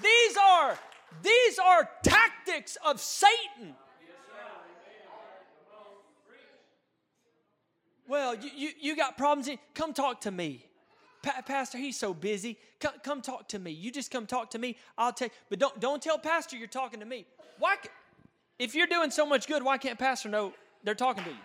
These 0.03 0.37
are 0.37 0.79
these 1.23 1.59
are 1.59 1.89
tactics 2.03 2.77
of 2.85 3.01
Satan. 3.01 3.75
Well, 8.07 8.35
you, 8.37 8.51
you, 8.55 8.71
you 8.81 8.97
got 8.97 9.17
problems. 9.17 9.49
Come 9.75 9.95
talk 9.95 10.23
to 10.23 10.31
me. 10.31 10.67
Pa- 11.25 11.43
Pastor, 11.47 11.79
he's 11.79 11.97
so 11.97 12.13
busy. 12.13 12.59
Come, 12.81 12.93
come 13.03 13.23
talk 13.23 13.49
to 13.49 13.59
me. 13.59 13.71
You 13.71 13.91
just 13.91 14.11
come 14.11 14.27
talk 14.27 14.51
to 14.51 14.59
me. 14.59 14.77
I'll 14.99 15.13
tell 15.13 15.31
But 15.49 15.59
don't, 15.59 15.81
don't 15.81 16.03
tell 16.03 16.19
Pastor 16.19 16.57
you're 16.57 16.69
talking 16.69 17.01
to 17.01 17.07
me. 17.07 17.25
Why? 17.59 17.77
If 18.59 18.75
you're 18.75 18.87
doing 18.87 19.11
so 19.11 19.25
much 19.25 19.47
good, 19.47 19.63
why 19.63 19.79
can't 19.79 19.99
Pastor 19.99 20.29
know 20.29 20.53
they're 20.83 20.95
talking 20.95 21.25
to 21.25 21.31
you? 21.31 21.37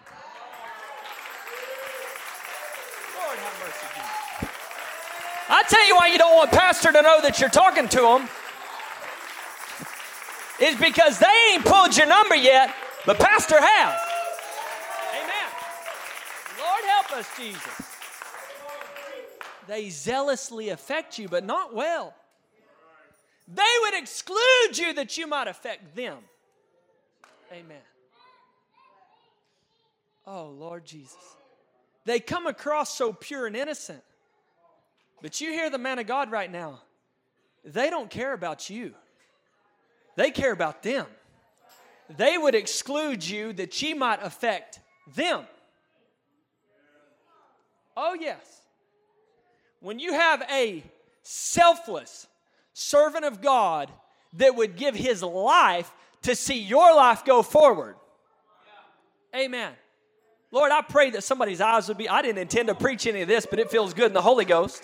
Lord 3.18 3.38
have 3.40 3.60
mercy, 3.66 3.88
Jesus. 3.96 4.56
I 5.48 5.64
tell 5.70 5.88
you 5.88 5.96
why 5.96 6.08
you 6.08 6.18
don't 6.18 6.36
want 6.36 6.52
Pastor 6.52 6.92
to 6.92 7.02
know 7.02 7.22
that 7.22 7.40
you're 7.40 7.50
talking 7.50 7.88
to 7.88 8.18
him. 8.18 8.28
Is 10.62 10.76
because 10.76 11.20
they 11.20 11.54
ain't 11.54 11.64
pulled 11.64 11.96
your 11.96 12.06
number 12.06 12.36
yet, 12.36 12.76
but 13.06 13.18
Pastor 13.18 13.56
has. 13.58 13.98
Amen. 15.16 15.50
Lord 16.60 16.84
help 16.84 17.14
us, 17.14 17.30
Jesus. 17.38 17.89
They 19.70 19.92
zealously 19.92 20.70
affect 20.70 21.20
you, 21.20 21.30
but 21.30 21.46
not 21.46 21.76
well. 21.76 22.16
They 23.48 23.62
would 23.84 23.94
exclude 23.94 24.76
you 24.76 24.94
that 24.94 25.16
you 25.16 25.28
might 25.28 25.48
affect 25.48 25.96
them. 25.96 26.18
Amen. 27.52 27.78
Oh, 30.26 30.48
Lord 30.48 30.86
Jesus. 30.86 31.20
They 32.04 32.20
come 32.20 32.48
across 32.48 32.98
so 32.98 33.14
pure 33.14 33.46
and 33.46 33.56
innocent. 33.56 34.02
But 35.22 35.40
you 35.40 35.52
hear 35.52 35.70
the 35.70 35.78
man 35.78 36.00
of 36.00 36.08
God 36.08 36.32
right 36.32 36.52
now. 36.52 36.82
They 37.64 37.92
don't 37.92 38.10
care 38.10 38.34
about 38.34 38.72
you, 38.72 38.96
they 40.16 40.32
care 40.32 40.52
about 40.52 40.82
them. 40.82 41.06
They 42.18 42.40
would 42.40 42.56
exclude 42.56 43.24
you 43.24 43.54
that 43.54 43.80
ye 43.84 43.94
might 43.94 44.24
affect 44.24 44.80
them. 45.16 45.44
Oh, 47.96 48.16
yes. 48.20 48.59
When 49.80 50.00
you 50.00 50.14
have 50.14 50.44
a 50.52 50.84
selfless 51.24 52.28
servant 52.74 53.26
of 53.26 53.42
God 53.42 53.92
that 54.34 54.56
would 54.56 54.76
give 54.76 54.96
his 54.96 55.24
life 55.24 55.92
to 56.24 56.36
see 56.36 56.60
your 56.60 56.96
life 56.96 57.24
go 57.26 57.42
forward. 57.42 57.96
Amen. 59.36 59.72
Lord, 60.52 60.72
I 60.72 60.82
pray 60.82 61.12
that 61.12 61.24
somebody's 61.24 61.62
eyes 61.62 61.88
would 61.88 61.98
be. 61.98 62.10
I 62.10 62.22
didn't 62.22 62.40
intend 62.40 62.68
to 62.70 62.76
preach 62.76 63.06
any 63.06 63.22
of 63.22 63.28
this, 63.28 63.46
but 63.46 63.60
it 63.60 63.70
feels 63.70 63.94
good 63.94 64.08
in 64.08 64.14
the 64.14 64.22
Holy 64.22 64.46
Ghost. 64.46 64.84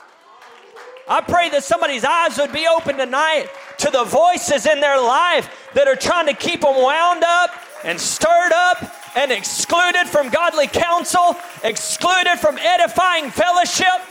I 1.07 1.21
pray 1.21 1.49
that 1.49 1.63
somebody's 1.63 2.03
eyes 2.03 2.37
would 2.37 2.51
be 2.51 2.67
open 2.67 2.97
tonight 2.97 3.47
to 3.79 3.91
the 3.91 4.03
voices 4.03 4.65
in 4.65 4.79
their 4.79 4.99
life 4.99 5.49
that 5.73 5.87
are 5.87 5.95
trying 5.95 6.27
to 6.27 6.33
keep 6.33 6.61
them 6.61 6.75
wound 6.75 7.23
up 7.23 7.51
and 7.83 7.99
stirred 7.99 8.51
up 8.53 8.91
and 9.15 9.31
excluded 9.31 10.07
from 10.07 10.29
godly 10.29 10.67
counsel, 10.67 11.35
excluded 11.63 12.37
from 12.39 12.57
edifying 12.57 13.29
fellowship. 13.29 14.01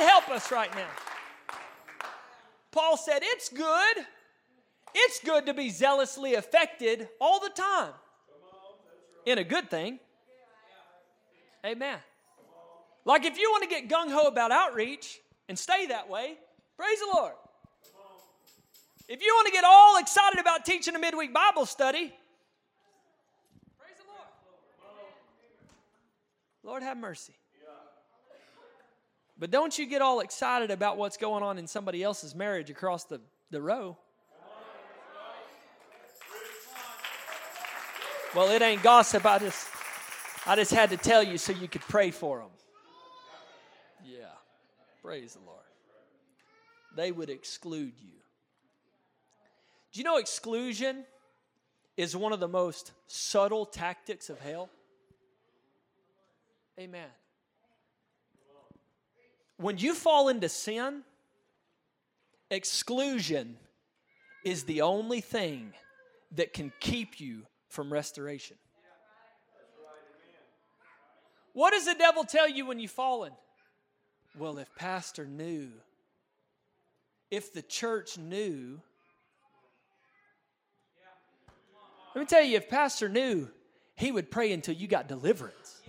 God 0.00 0.08
help 0.08 0.28
us 0.30 0.50
right 0.50 0.74
now. 0.74 0.88
Paul 2.72 2.96
said, 2.96 3.20
It's 3.22 3.48
good. 3.48 3.96
It's 4.94 5.20
good 5.24 5.46
to 5.46 5.54
be 5.54 5.70
zealously 5.70 6.34
affected 6.34 7.08
all 7.20 7.40
the 7.40 7.50
time. 7.50 7.92
In 9.26 9.38
a 9.38 9.44
good 9.44 9.70
thing. 9.70 10.00
Amen. 11.64 11.98
Like 13.04 13.24
if 13.24 13.38
you 13.38 13.50
want 13.50 13.62
to 13.64 13.68
get 13.68 13.88
gung 13.88 14.10
ho 14.10 14.26
about 14.26 14.50
outreach 14.50 15.20
and 15.48 15.58
stay 15.58 15.86
that 15.86 16.08
way, 16.08 16.34
praise 16.76 16.98
the 16.98 17.16
Lord. 17.16 17.32
If 19.08 19.22
you 19.22 19.34
want 19.34 19.46
to 19.46 19.52
get 19.52 19.64
all 19.64 19.98
excited 19.98 20.38
about 20.40 20.64
teaching 20.64 20.94
a 20.94 20.98
midweek 20.98 21.34
Bible 21.34 21.66
study, 21.66 22.12
praise 23.78 23.96
the 23.98 24.04
Lord. 24.08 24.28
Lord 26.62 26.82
have 26.82 26.96
mercy. 26.96 27.34
But 29.40 29.50
don't 29.50 29.76
you 29.78 29.86
get 29.86 30.02
all 30.02 30.20
excited 30.20 30.70
about 30.70 30.98
what's 30.98 31.16
going 31.16 31.42
on 31.42 31.56
in 31.56 31.66
somebody 31.66 32.02
else's 32.02 32.34
marriage 32.34 32.68
across 32.68 33.04
the, 33.04 33.22
the 33.50 33.60
row. 33.60 33.96
Well, 38.36 38.50
it 38.50 38.60
ain't 38.60 38.82
gossip. 38.82 39.24
I 39.24 39.38
just, 39.38 39.66
I 40.46 40.56
just 40.56 40.72
had 40.72 40.90
to 40.90 40.98
tell 40.98 41.22
you 41.22 41.38
so 41.38 41.52
you 41.52 41.68
could 41.68 41.80
pray 41.80 42.10
for 42.10 42.40
them. 42.40 42.50
Yeah. 44.04 44.26
Praise 45.02 45.32
the 45.32 45.40
Lord. 45.40 45.58
They 46.94 47.10
would 47.10 47.30
exclude 47.30 47.94
you. 47.98 48.12
Do 49.92 49.98
you 49.98 50.04
know 50.04 50.18
exclusion 50.18 51.04
is 51.96 52.14
one 52.14 52.32
of 52.32 52.40
the 52.40 52.46
most 52.46 52.92
subtle 53.06 53.64
tactics 53.64 54.28
of 54.28 54.38
hell? 54.38 54.68
Amen 56.78 57.08
when 59.60 59.76
you 59.76 59.94
fall 59.94 60.28
into 60.28 60.48
sin, 60.48 61.02
exclusion 62.50 63.56
is 64.44 64.64
the 64.64 64.80
only 64.80 65.20
thing 65.20 65.72
that 66.32 66.52
can 66.54 66.72
keep 66.80 67.20
you 67.20 67.42
from 67.68 67.92
restoration. 67.92 68.56
What 71.52 71.72
does 71.72 71.84
the 71.84 71.94
devil 71.94 72.24
tell 72.24 72.48
you 72.48 72.66
when 72.66 72.78
you've 72.78 72.90
fallen? 72.90 73.32
Well, 74.38 74.58
if 74.58 74.68
pastor 74.76 75.26
knew, 75.26 75.70
if 77.30 77.52
the 77.52 77.62
church 77.62 78.16
knew, 78.16 78.80
let 82.14 82.20
me 82.20 82.26
tell 82.26 82.42
you, 82.42 82.56
if 82.56 82.68
pastor 82.68 83.08
knew, 83.08 83.48
he 83.96 84.10
would 84.10 84.30
pray 84.30 84.52
until 84.52 84.74
you 84.74 84.88
got 84.88 85.06
deliverance. 85.08 85.79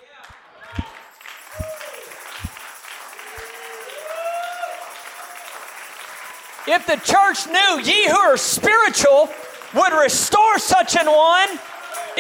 If 6.74 6.88
the 6.88 6.96
church 6.96 7.48
knew 7.48 7.82
ye 7.84 8.08
who 8.08 8.18
are 8.18 8.38
spiritual 8.38 9.28
would 9.74 9.92
restore 9.92 10.58
such 10.58 10.96
an 10.96 11.06
one 11.06 11.50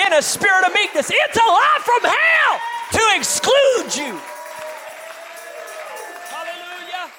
in 0.05 0.11
a 0.11 0.21
spirit 0.21 0.67
of 0.67 0.73
meekness, 0.73 1.09
it's 1.09 1.37
a 1.37 1.39
lie 1.39 1.79
from 1.81 2.01
hell 2.01 2.59
to 2.91 3.17
exclude 3.17 3.95
you. 3.95 4.19
Hallelujah. 6.27 7.11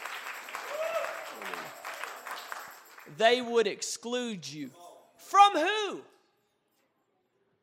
They 3.16 3.40
would 3.40 3.66
exclude 3.66 4.46
you. 4.46 4.70
From 5.16 5.56
who? 5.56 6.00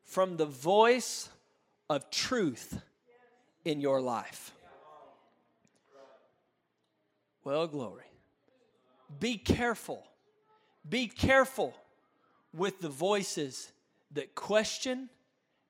From 0.02 0.36
the 0.36 0.46
voice 0.46 1.28
of 1.88 2.10
truth 2.10 2.82
in 3.64 3.80
your 3.80 4.00
life. 4.00 4.52
Well, 7.44 7.68
glory 7.68 8.09
be 9.18 9.36
careful. 9.36 10.04
Be 10.88 11.08
careful 11.08 11.74
with 12.54 12.80
the 12.80 12.88
voices 12.88 13.72
that 14.12 14.34
question 14.34 15.08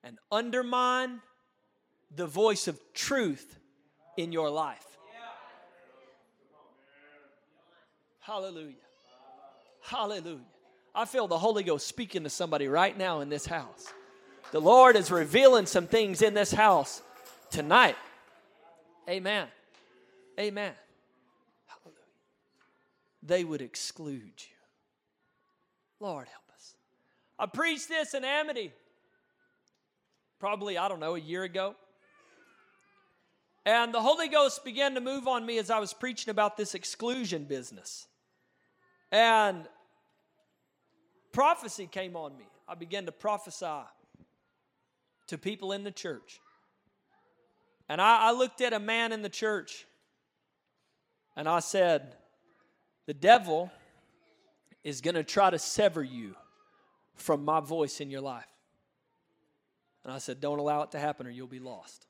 and 0.03 0.17
undermine 0.31 1.21
the 2.15 2.27
voice 2.27 2.67
of 2.67 2.79
truth 2.93 3.57
in 4.17 4.31
your 4.31 4.49
life. 4.49 4.85
Hallelujah. 8.19 8.75
Hallelujah. 9.81 10.39
I 10.93 11.05
feel 11.05 11.27
the 11.27 11.37
Holy 11.37 11.63
Ghost 11.63 11.87
speaking 11.87 12.23
to 12.23 12.29
somebody 12.29 12.67
right 12.67 12.97
now 12.97 13.21
in 13.21 13.29
this 13.29 13.45
house. 13.45 13.91
The 14.51 14.59
Lord 14.59 14.95
is 14.95 15.09
revealing 15.09 15.65
some 15.65 15.87
things 15.87 16.21
in 16.21 16.33
this 16.33 16.51
house 16.51 17.01
tonight. 17.49 17.95
Amen. 19.09 19.47
Amen 20.39 20.73
they 23.23 23.43
would 23.43 23.61
exclude 23.61 24.33
you. 24.37 24.57
Lord 25.99 26.27
help 26.27 26.43
us. 26.55 26.75
I 27.37 27.45
preached 27.45 27.89
this 27.89 28.13
in 28.13 28.23
Amity 28.23 28.71
probably, 30.41 30.75
I 30.75 30.89
don't 30.89 30.99
know, 30.99 31.13
a 31.13 31.19
year 31.19 31.43
ago. 31.43 31.75
And 33.63 33.93
the 33.93 34.01
Holy 34.01 34.27
Ghost 34.27 34.65
began 34.65 34.95
to 34.95 34.99
move 34.99 35.27
on 35.27 35.45
me 35.45 35.59
as 35.59 35.69
I 35.69 35.77
was 35.77 35.93
preaching 35.93 36.31
about 36.31 36.57
this 36.57 36.73
exclusion 36.73 37.43
business. 37.43 38.07
And 39.11 39.67
prophecy 41.31 41.85
came 41.85 42.15
on 42.15 42.35
me. 42.35 42.45
I 42.67 42.73
began 42.73 43.05
to 43.05 43.11
prophesy 43.11 43.83
to 45.27 45.37
people 45.37 45.73
in 45.73 45.83
the 45.83 45.91
church. 45.91 46.39
And 47.87 48.01
I, 48.01 48.29
I 48.29 48.31
looked 48.31 48.61
at 48.61 48.73
a 48.73 48.79
man 48.79 49.11
in 49.11 49.21
the 49.21 49.29
church 49.29 49.85
and 51.35 51.47
I 51.47 51.59
said, 51.59 52.15
The 53.11 53.15
devil 53.15 53.69
is 54.85 55.01
going 55.01 55.15
to 55.15 55.23
try 55.25 55.49
to 55.49 55.59
sever 55.59 56.01
you 56.01 56.33
from 57.15 57.43
my 57.43 57.59
voice 57.59 57.99
in 57.99 58.09
your 58.09 58.21
life. 58.21 58.47
And 60.05 60.13
I 60.13 60.17
said, 60.17 60.39
Don't 60.39 60.59
allow 60.59 60.83
it 60.83 60.91
to 60.91 60.97
happen 60.97 61.27
or 61.27 61.29
you'll 61.29 61.45
be 61.45 61.59
lost. 61.59 62.07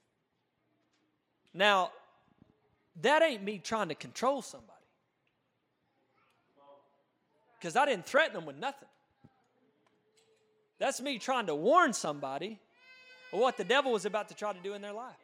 Now, 1.55 1.89
that 3.01 3.23
ain't 3.23 3.41
me 3.41 3.57
trying 3.57 3.89
to 3.89 3.95
control 3.95 4.43
somebody. 4.43 4.69
Because 7.57 7.75
I 7.75 7.87
didn't 7.87 8.05
threaten 8.05 8.35
them 8.35 8.45
with 8.45 8.57
nothing. 8.57 8.89
That's 10.77 11.01
me 11.01 11.17
trying 11.17 11.47
to 11.47 11.55
warn 11.55 11.93
somebody 11.93 12.59
of 13.33 13.39
what 13.39 13.57
the 13.57 13.63
devil 13.63 13.91
was 13.91 14.05
about 14.05 14.29
to 14.29 14.35
try 14.35 14.53
to 14.53 14.59
do 14.59 14.75
in 14.75 14.83
their 14.83 14.93
life. 14.93 15.15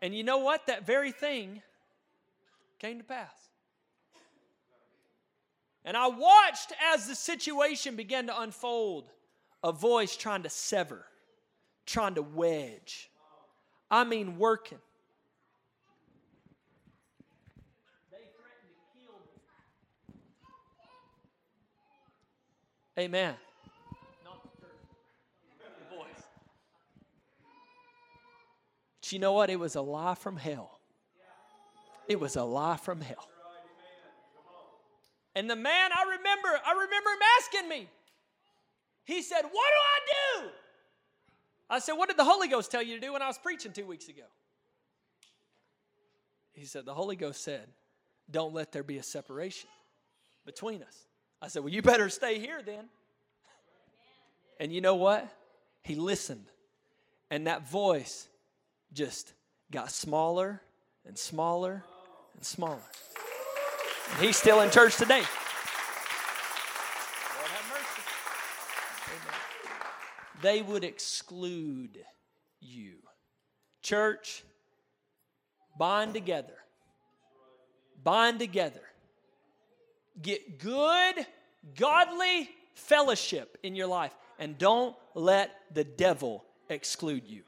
And 0.00 0.14
you 0.14 0.22
know 0.22 0.38
what? 0.38 0.68
That 0.68 0.86
very 0.86 1.10
thing 1.10 1.62
came 2.78 2.98
to 2.98 3.04
pass. 3.04 3.45
And 5.86 5.96
I 5.96 6.08
watched 6.08 6.72
as 6.92 7.06
the 7.06 7.14
situation 7.14 7.94
began 7.94 8.26
to 8.26 8.40
unfold 8.40 9.04
a 9.62 9.70
voice 9.70 10.16
trying 10.16 10.42
to 10.42 10.50
sever, 10.50 11.06
trying 11.86 12.16
to 12.16 12.22
wedge. 12.22 13.08
I 13.88 14.02
mean, 14.02 14.36
working. 14.36 14.78
Amen. 22.98 23.34
But 29.00 29.12
you 29.12 29.20
know 29.20 29.34
what? 29.34 29.50
It 29.50 29.60
was 29.60 29.76
a 29.76 29.80
lie 29.80 30.16
from 30.16 30.36
hell. 30.36 30.80
It 32.08 32.18
was 32.18 32.34
a 32.34 32.42
lie 32.42 32.76
from 32.76 33.00
hell. 33.00 33.28
And 35.36 35.50
the 35.50 35.54
man, 35.54 35.90
I 35.92 36.16
remember, 36.16 36.48
I 36.66 36.72
remember 36.72 37.10
him 37.10 37.18
asking 37.38 37.68
me. 37.68 37.90
He 39.04 39.20
said, 39.20 39.42
What 39.42 39.52
do 39.52 39.52
I 39.52 40.42
do? 40.42 40.48
I 41.68 41.78
said, 41.78 41.92
What 41.92 42.08
did 42.08 42.16
the 42.16 42.24
Holy 42.24 42.48
Ghost 42.48 42.70
tell 42.70 42.82
you 42.82 42.94
to 42.94 43.00
do 43.00 43.12
when 43.12 43.20
I 43.20 43.26
was 43.26 43.36
preaching 43.36 43.72
two 43.72 43.84
weeks 43.84 44.08
ago? 44.08 44.22
He 46.54 46.64
said, 46.64 46.86
The 46.86 46.94
Holy 46.94 47.16
Ghost 47.16 47.44
said, 47.44 47.68
Don't 48.30 48.54
let 48.54 48.72
there 48.72 48.82
be 48.82 48.96
a 48.96 49.02
separation 49.02 49.68
between 50.46 50.82
us. 50.82 51.04
I 51.42 51.48
said, 51.48 51.62
Well, 51.62 51.72
you 51.72 51.82
better 51.82 52.08
stay 52.08 52.38
here 52.38 52.62
then. 52.64 52.86
And 54.58 54.72
you 54.72 54.80
know 54.80 54.94
what? 54.94 55.28
He 55.82 55.96
listened. 55.96 56.46
And 57.30 57.46
that 57.46 57.68
voice 57.68 58.26
just 58.94 59.34
got 59.70 59.90
smaller 59.90 60.62
and 61.04 61.18
smaller 61.18 61.84
and 62.34 62.42
smaller. 62.42 62.80
He's 64.20 64.36
still 64.36 64.60
in 64.60 64.70
church 64.70 64.96
today. 64.96 65.14
Lord 65.14 65.26
have 67.50 67.68
mercy. 67.70 68.02
Amen. 69.08 69.34
They 70.42 70.62
would 70.62 70.84
exclude 70.84 71.98
you. 72.60 72.96
Church, 73.82 74.44
bind 75.78 76.14
together. 76.14 76.54
Bind 78.02 78.38
together 78.38 78.82
Get 80.20 80.58
good, 80.58 81.26
godly 81.78 82.48
fellowship 82.74 83.58
in 83.62 83.74
your 83.74 83.86
life, 83.86 84.12
and 84.38 84.56
don't 84.56 84.96
let 85.14 85.50
the 85.72 85.84
devil 85.84 86.44
exclude 86.70 87.26
you. 87.26 87.42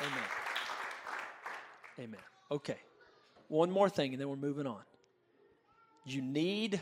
Amen. 0.00 0.41
Amen. 1.98 2.20
Okay. 2.50 2.78
One 3.48 3.70
more 3.70 3.88
thing, 3.88 4.12
and 4.12 4.20
then 4.20 4.28
we're 4.28 4.36
moving 4.36 4.66
on. 4.66 4.82
You 6.04 6.22
need 6.22 6.80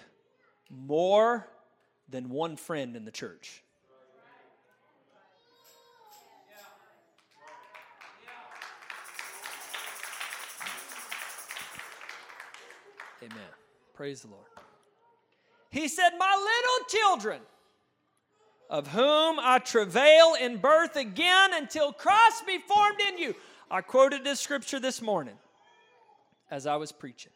more 0.71 1.49
than 2.09 2.29
one 2.31 2.57
friend 2.57 2.97
in 2.97 3.05
the 3.05 3.11
church. 3.11 3.63
Amen. 13.23 13.49
Praise 13.95 14.23
the 14.23 14.29
Lord. 14.29 14.47
He 15.71 15.89
said, 15.89 16.11
My 16.19 16.35
little 16.35 16.87
children, 16.89 17.43
of 18.71 18.87
whom 18.89 19.39
I 19.39 19.59
travail 19.59 20.35
in 20.41 20.57
birth 20.59 20.97
again 20.97 21.51
until 21.53 21.93
Christ 21.93 22.47
be 22.47 22.59
formed 22.59 23.01
in 23.09 23.19
you. 23.19 23.35
I 23.71 23.83
quoted 23.83 24.25
this 24.25 24.41
scripture 24.41 24.81
this 24.81 25.01
morning 25.01 25.37
as 26.51 26.67
I 26.67 26.77
was 26.77 26.91
preaching. 26.91 27.33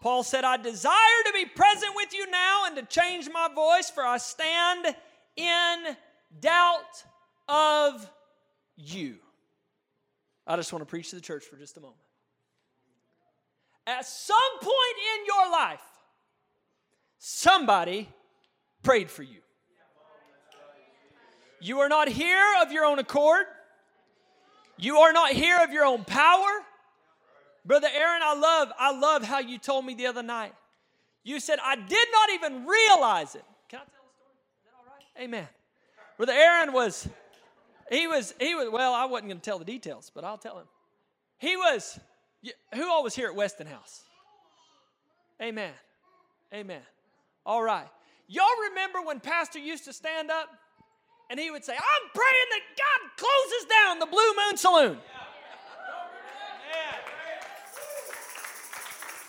Paul 0.00 0.22
said, 0.22 0.44
I 0.44 0.56
desire 0.56 0.92
to 1.26 1.32
be 1.32 1.44
present 1.46 1.92
with 1.96 2.14
you 2.14 2.30
now 2.30 2.66
and 2.66 2.76
to 2.76 2.82
change 2.84 3.28
my 3.32 3.48
voice, 3.52 3.90
for 3.90 4.04
I 4.04 4.18
stand 4.18 4.94
in 5.36 5.96
doubt 6.40 7.04
of 7.48 8.08
you. 8.76 9.16
I 10.46 10.54
just 10.54 10.72
want 10.72 10.82
to 10.82 10.86
preach 10.86 11.10
to 11.10 11.16
the 11.16 11.22
church 11.22 11.44
for 11.44 11.56
just 11.56 11.76
a 11.76 11.80
moment. 11.80 11.98
At 13.88 14.06
some 14.06 14.36
point 14.60 14.96
in 15.18 15.26
your 15.26 15.50
life, 15.50 15.82
somebody 17.18 18.08
prayed 18.84 19.10
for 19.10 19.24
you. 19.24 19.40
You 21.60 21.80
are 21.80 21.88
not 21.88 22.08
here 22.08 22.46
of 22.62 22.70
your 22.70 22.84
own 22.84 23.00
accord. 23.00 23.46
You 24.78 24.98
are 24.98 25.12
not 25.12 25.32
here 25.32 25.58
of 25.62 25.72
your 25.72 25.84
own 25.84 26.04
power. 26.04 26.62
Brother 27.64 27.88
Aaron, 27.94 28.22
I 28.24 28.34
love, 28.34 28.72
I 28.78 28.98
love 28.98 29.24
how 29.24 29.40
you 29.40 29.58
told 29.58 29.84
me 29.84 29.94
the 29.94 30.06
other 30.06 30.22
night. 30.22 30.54
You 31.24 31.40
said, 31.40 31.58
I 31.62 31.76
did 31.76 32.08
not 32.12 32.30
even 32.34 32.66
realize 32.66 33.34
it. 33.34 33.44
Can 33.68 33.80
I 33.80 33.84
tell 33.84 34.06
a 34.06 34.14
story? 34.14 34.32
Is 34.56 34.64
that 34.64 34.72
all 34.78 34.86
right? 34.86 35.24
Amen. 35.24 35.48
Brother 36.16 36.32
Aaron 36.32 36.72
was, 36.72 37.08
he 37.90 38.06
was, 38.06 38.34
he 38.40 38.54
was, 38.54 38.68
well, 38.70 38.94
I 38.94 39.04
wasn't 39.04 39.28
going 39.28 39.40
to 39.40 39.44
tell 39.44 39.58
the 39.58 39.64
details, 39.64 40.10
but 40.14 40.24
I'll 40.24 40.38
tell 40.38 40.58
him. 40.58 40.66
He 41.38 41.56
was 41.56 42.00
who 42.74 42.90
all 42.90 43.02
was 43.02 43.14
here 43.14 43.28
at 43.28 43.34
Weston 43.34 43.66
House? 43.66 44.02
Amen. 45.42 45.72
Amen. 46.52 46.82
All 47.44 47.62
right. 47.62 47.86
Y'all 48.26 48.46
remember 48.70 49.00
when 49.02 49.20
Pastor 49.20 49.58
used 49.58 49.84
to 49.84 49.92
stand 49.92 50.30
up 50.30 50.48
and 51.30 51.38
he 51.38 51.50
would 51.50 51.64
say, 51.64 51.74
I'm 51.74 52.10
praying 52.14 52.48
that 52.50 52.60
God 52.76 53.10
closes 53.16 53.66
down 53.68 53.98
the 53.98 54.06
Blue 54.06 54.34
Moon 54.36 54.56
Saloon. 54.56 54.98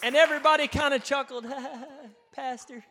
And 0.01 0.15
everybody 0.15 0.67
kind 0.67 0.93
of 0.93 1.03
chuckled, 1.03 1.45
Pastor, 2.33 2.83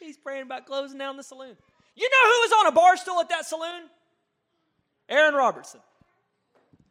he's 0.00 0.16
praying 0.16 0.42
about 0.42 0.66
closing 0.66 0.98
down 0.98 1.16
the 1.16 1.22
saloon. 1.22 1.56
You 1.94 2.10
know 2.10 2.24
who 2.24 2.40
was 2.40 2.52
on 2.60 2.66
a 2.66 2.72
bar 2.72 2.96
stool 2.96 3.20
at 3.20 3.28
that 3.28 3.46
saloon? 3.46 3.84
Aaron 5.08 5.34
Robertson. 5.34 5.80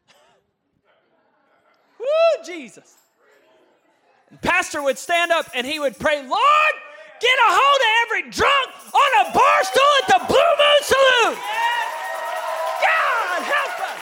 Woo, 2.00 2.46
Jesus. 2.46 2.96
And 4.30 4.42
Pastor 4.42 4.82
would 4.82 4.98
stand 4.98 5.32
up 5.32 5.48
and 5.54 5.68
he 5.68 5.78
would 5.80 6.00
pray, 6.00 6.22
Lord, 6.26 6.74
get 7.22 7.38
a 7.38 7.52
hold 7.54 7.80
of 7.86 7.92
every 8.02 8.24
drunk 8.34 8.68
on 8.98 9.10
a 9.22 9.26
bar 9.30 9.60
stool 9.62 9.94
at 10.02 10.08
the 10.10 10.20
Blue 10.26 10.52
Moon 10.58 10.82
Saloon. 10.82 11.34
God, 12.82 13.42
help 13.46 13.76
us. 13.86 14.02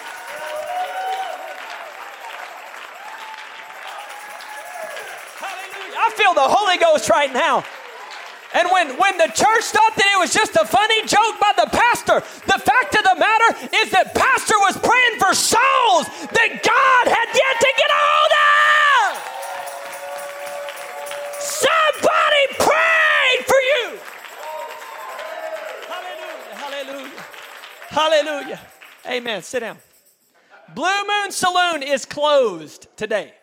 Hallelujah. 5.43 5.99
I 5.99 6.07
feel 6.15 6.33
the 6.33 6.47
Holy 6.47 6.77
Ghost 6.79 7.09
right 7.09 7.31
now. 7.33 7.65
And 8.53 8.67
when, 8.71 8.97
when 8.97 9.17
the 9.19 9.29
church 9.29 9.65
thought 9.69 9.93
that 9.93 10.09
it 10.09 10.17
was 10.17 10.33
just 10.33 10.55
a 10.55 10.65
funny 10.65 11.05
joke 11.05 11.37
by 11.37 11.53
the 11.53 11.69
pastor, 11.69 12.25
the 12.49 12.57
fact 12.57 12.97
of 12.97 13.03
the 13.05 13.17
matter 13.19 13.77
is 13.77 13.91
that 13.91 14.15
pastor 14.15 14.57
was 14.65 14.73
praying 14.81 15.21
for 15.21 15.37
Amen. 29.19 29.41
Sit 29.41 29.59
down. 29.59 29.77
Blue 30.73 31.03
Moon 31.05 31.31
Saloon 31.31 31.83
is 31.83 32.05
closed 32.05 32.87
today. 32.95 33.33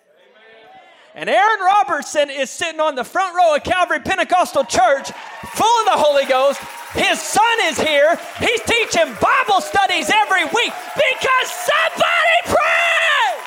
And 1.15 1.29
Aaron 1.29 1.61
Robertson 1.61 2.31
is 2.31 2.49
sitting 2.49 2.81
on 2.81 2.95
the 2.95 3.05
front 3.05 3.37
row 3.37 3.55
of 3.55 3.63
Calvary 3.63 4.01
Pentecostal 4.01 4.65
Church, 4.65 5.11
full 5.53 5.81
of 5.81 5.85
the 5.85 5.99
Holy 5.99 6.25
Ghost. 6.25 6.61
His 6.95 7.21
son 7.21 7.59
is 7.65 7.79
here. 7.79 8.19
He's 8.39 8.63
teaching 8.63 9.15
Bible 9.21 9.61
studies 9.61 10.09
every 10.09 10.45
week 10.45 10.73
because 10.95 11.51
somebody 11.51 12.41
prayed. 12.47 13.43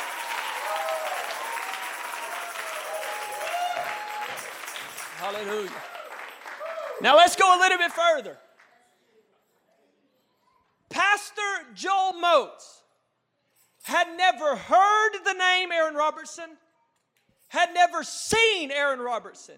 Hallelujah. 5.17 5.71
Now 7.01 7.17
let's 7.17 7.35
go 7.35 7.57
a 7.57 7.59
little 7.59 7.79
bit 7.79 7.91
further. 7.91 8.37
Pastor 10.89 11.41
Joel 11.75 12.13
Motes 12.13 12.81
had 13.83 14.07
never 14.17 14.55
heard 14.55 15.11
the 15.23 15.33
name 15.33 15.71
Aaron 15.71 15.95
Robertson 15.95 16.49
had 17.49 17.73
never 17.73 18.03
seen 18.03 18.71
Aaron 18.71 18.99
Robertson, 18.99 19.55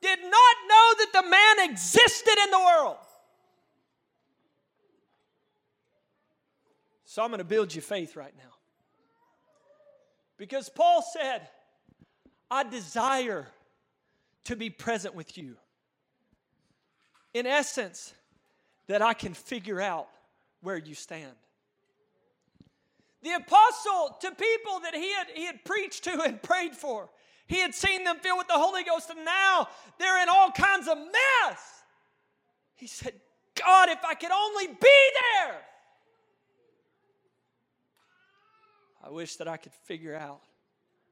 did 0.00 0.18
not 0.18 0.56
know 0.68 0.94
that 0.98 1.10
the 1.12 1.28
man 1.28 1.70
existed 1.70 2.34
in 2.44 2.50
the 2.50 2.58
world. 2.58 2.96
So 7.04 7.22
I'm 7.22 7.28
going 7.28 7.38
to 7.38 7.44
build 7.44 7.74
your 7.74 7.82
faith 7.82 8.16
right 8.16 8.34
now. 8.36 8.52
Because 10.38 10.68
Paul 10.68 11.02
said, 11.02 11.48
I 12.50 12.64
desire 12.64 13.46
to 14.44 14.56
be 14.56 14.70
present 14.70 15.14
with 15.14 15.38
you. 15.38 15.56
In 17.32 17.46
essence, 17.46 18.14
that 18.86 19.02
I 19.02 19.14
can 19.14 19.34
figure 19.34 19.80
out 19.80 20.08
where 20.66 20.76
you 20.76 20.96
stand. 20.96 21.32
The 23.22 23.34
apostle 23.34 24.16
to 24.20 24.32
people 24.32 24.80
that 24.82 24.96
he 24.96 25.12
had, 25.12 25.28
he 25.32 25.46
had 25.46 25.64
preached 25.64 26.02
to 26.04 26.22
and 26.22 26.42
prayed 26.42 26.74
for, 26.74 27.08
he 27.46 27.60
had 27.60 27.72
seen 27.72 28.02
them 28.02 28.18
filled 28.18 28.38
with 28.38 28.48
the 28.48 28.54
Holy 28.54 28.82
Ghost, 28.82 29.08
and 29.08 29.24
now 29.24 29.68
they're 30.00 30.20
in 30.20 30.28
all 30.28 30.50
kinds 30.50 30.88
of 30.88 30.98
mess. 30.98 31.84
He 32.74 32.88
said, 32.88 33.12
God, 33.54 33.90
if 33.90 34.04
I 34.04 34.14
could 34.14 34.32
only 34.32 34.66
be 34.66 34.74
there. 34.82 35.54
I 39.04 39.10
wish 39.10 39.36
that 39.36 39.46
I 39.46 39.58
could 39.58 39.72
figure 39.84 40.16
out 40.16 40.40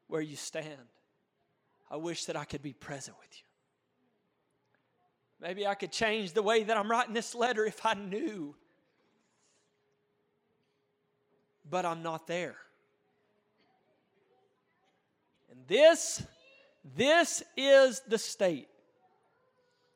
where 0.08 0.20
you 0.20 0.34
stand. 0.34 0.88
I 1.88 1.94
wish 1.94 2.24
that 2.24 2.34
I 2.34 2.44
could 2.44 2.60
be 2.60 2.72
present 2.72 3.16
with 3.20 3.30
you. 3.30 3.44
Maybe 5.46 5.64
I 5.64 5.76
could 5.76 5.92
change 5.92 6.32
the 6.32 6.42
way 6.42 6.64
that 6.64 6.76
I'm 6.76 6.90
writing 6.90 7.14
this 7.14 7.36
letter 7.36 7.64
if 7.64 7.86
I 7.86 7.94
knew. 7.94 8.56
But 11.74 11.84
I'm 11.84 12.04
not 12.04 12.28
there. 12.28 12.54
And 15.50 15.58
this, 15.66 16.22
this 16.94 17.42
is 17.56 18.00
the 18.06 18.16
state 18.16 18.68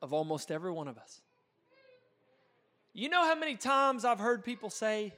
of 0.01 0.11
almost 0.11 0.51
every 0.51 0.73
one 0.73 0.89
of 0.89 0.97
us. 0.97 1.21
You 2.91 3.07
know 3.07 3.23
how 3.23 3.33
many 3.33 3.55
times 3.55 4.03
I've 4.03 4.19
heard 4.19 4.43
people 4.43 4.69
say, 4.69 5.13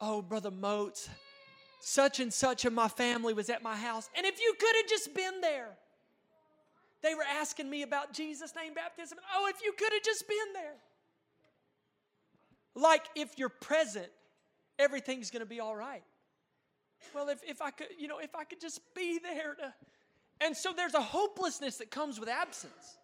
Oh, 0.00 0.22
Brother 0.22 0.50
Motes, 0.50 1.10
such 1.80 2.18
and 2.18 2.32
such 2.32 2.64
of 2.64 2.72
my 2.72 2.88
family 2.88 3.34
was 3.34 3.50
at 3.50 3.62
my 3.62 3.76
house, 3.76 4.08
and 4.16 4.24
if 4.24 4.40
you 4.40 4.54
could 4.58 4.74
have 4.74 4.88
just 4.88 5.14
been 5.14 5.42
there. 5.42 5.76
They 7.02 7.14
were 7.14 7.26
asking 7.38 7.68
me 7.68 7.82
about 7.82 8.14
Jesus' 8.14 8.54
name 8.56 8.72
baptism. 8.72 9.18
Oh, 9.36 9.46
if 9.54 9.62
you 9.62 9.72
could 9.72 9.92
have 9.92 10.02
just 10.02 10.26
been 10.26 10.54
there. 10.54 10.76
Like 12.74 13.04
if 13.14 13.38
you're 13.38 13.50
present, 13.50 14.08
everything's 14.78 15.30
going 15.30 15.40
to 15.40 15.46
be 15.46 15.60
all 15.60 15.76
right. 15.76 16.02
Well, 17.14 17.28
if, 17.28 17.40
if 17.46 17.62
I 17.62 17.70
could, 17.70 17.88
you 17.98 18.08
know, 18.08 18.18
if 18.18 18.34
I 18.34 18.44
could 18.44 18.60
just 18.60 18.80
be 18.94 19.18
there 19.18 19.54
to. 19.54 19.74
And 20.40 20.56
so 20.56 20.72
there's 20.74 20.94
a 20.94 21.02
hopelessness 21.02 21.76
that 21.78 21.90
comes 21.90 22.20
with 22.20 22.28
absence. 22.28 22.98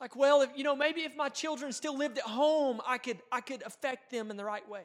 Like, 0.00 0.16
well, 0.16 0.42
if 0.42 0.50
you 0.56 0.64
know, 0.64 0.74
maybe 0.74 1.02
if 1.02 1.16
my 1.16 1.28
children 1.28 1.72
still 1.72 1.96
lived 1.96 2.18
at 2.18 2.24
home, 2.24 2.80
I 2.86 2.98
could 2.98 3.18
I 3.30 3.40
could 3.40 3.62
affect 3.62 4.10
them 4.10 4.30
in 4.30 4.36
the 4.36 4.44
right 4.44 4.68
way. 4.68 4.82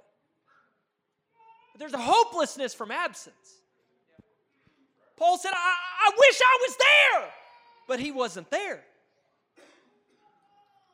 But 1.74 1.80
there's 1.80 1.93
a 1.93 1.98
hopelessness 1.98 2.74
from 2.76 2.91
absence. 2.91 3.62
Paul 5.17 5.39
said, 5.39 5.54
I, 5.56 5.76
I 6.08 6.12
wish 6.17 6.39
I 6.39 6.58
was 6.62 6.78
there, 6.78 7.30
but 7.88 8.00
he 8.00 8.12
wasn't 8.12 8.52
there. 8.52 8.84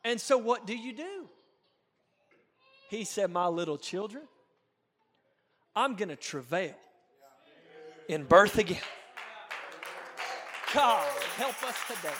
And 0.05 0.19
so 0.19 0.37
what 0.37 0.65
do 0.65 0.75
you 0.75 0.93
do? 0.93 1.27
He 2.89 3.03
said, 3.03 3.31
My 3.31 3.47
little 3.47 3.77
children, 3.77 4.23
I'm 5.75 5.95
going 5.95 6.09
to 6.09 6.15
travail 6.15 6.75
in 8.07 8.25
birth 8.25 8.59
again. 8.59 8.81
God, 10.73 11.07
help 11.37 11.63
us 11.63 11.75
today. 11.87 12.13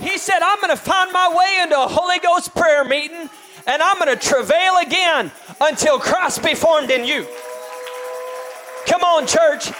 He 0.00 0.18
said, 0.18 0.38
I'm 0.42 0.60
going 0.60 0.70
to 0.70 0.76
find 0.76 1.12
my 1.12 1.34
way 1.34 1.60
into 1.62 1.80
a 1.80 1.86
Holy 1.86 2.18
Ghost 2.20 2.54
prayer 2.54 2.84
meeting 2.84 3.28
and 3.66 3.82
I'm 3.82 3.98
going 3.98 4.16
to 4.16 4.28
travail 4.28 4.78
again 4.78 5.30
until 5.60 5.98
Christ 5.98 6.42
be 6.42 6.54
formed 6.54 6.90
in 6.90 7.04
you. 7.04 7.26
Come 8.86 9.02
on, 9.02 9.26
church. 9.26 9.70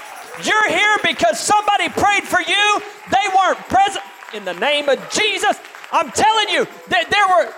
You're 0.45 0.69
here 0.69 0.97
because 1.03 1.41
somebody 1.41 1.89
prayed 1.89 2.25
for 2.25 2.41
you. 2.41 2.83
They 3.11 3.37
weren't 3.37 3.59
present. 3.69 4.05
In 4.35 4.45
the 4.45 4.55
name 4.55 4.89
of 4.89 4.99
Jesus, 5.11 5.59
I'm 5.91 6.11
telling 6.11 6.49
you 6.51 6.67
that 6.89 7.11
there 7.11 7.27
were 7.27 7.53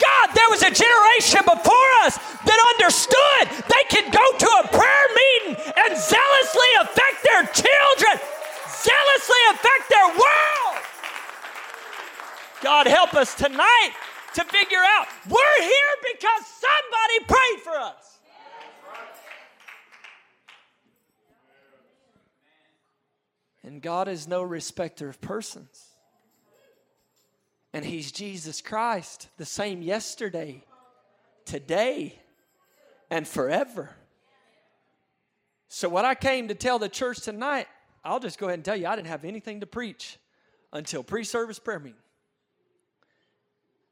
God, 0.00 0.34
there 0.34 0.50
was 0.50 0.62
a 0.62 0.70
generation 0.70 1.42
before 1.46 1.90
us 2.02 2.18
that 2.18 2.58
understood 2.74 3.44
they 3.70 3.84
could 3.90 4.10
go 4.12 4.26
to 4.38 4.50
a 4.62 4.68
prayer 4.68 5.08
meeting 5.14 5.56
and 5.76 5.90
zealously 5.96 6.70
affect 6.82 7.18
their 7.22 7.44
children, 7.54 8.14
zealously 8.68 9.42
affect 9.50 9.84
their 9.88 10.08
world. 10.08 10.82
God, 12.62 12.86
help 12.86 13.14
us 13.14 13.34
tonight 13.34 13.92
to 14.34 14.44
figure 14.44 14.82
out 14.82 15.06
we're 15.28 15.62
here 15.62 15.94
because 16.12 16.42
somebody 16.46 17.24
prayed 17.28 17.60
for 17.62 17.78
us. 17.78 18.18
And 23.62 23.80
God 23.80 24.08
is 24.08 24.28
no 24.28 24.42
respecter 24.42 25.08
of 25.08 25.20
persons. 25.20 25.93
And 27.74 27.84
He's 27.84 28.12
Jesus 28.12 28.62
Christ, 28.62 29.28
the 29.36 29.44
same 29.44 29.82
yesterday, 29.82 30.62
today, 31.44 32.20
and 33.10 33.26
forever. 33.26 33.90
So, 35.68 35.88
what 35.88 36.04
I 36.04 36.14
came 36.14 36.46
to 36.48 36.54
tell 36.54 36.78
the 36.78 36.88
church 36.88 37.22
tonight, 37.22 37.66
I'll 38.04 38.20
just 38.20 38.38
go 38.38 38.46
ahead 38.46 38.60
and 38.60 38.64
tell 38.64 38.76
you, 38.76 38.86
I 38.86 38.94
didn't 38.94 39.08
have 39.08 39.24
anything 39.24 39.58
to 39.58 39.66
preach 39.66 40.18
until 40.72 41.02
pre 41.02 41.24
service 41.24 41.58
prayer 41.58 41.80
meeting. 41.80 41.98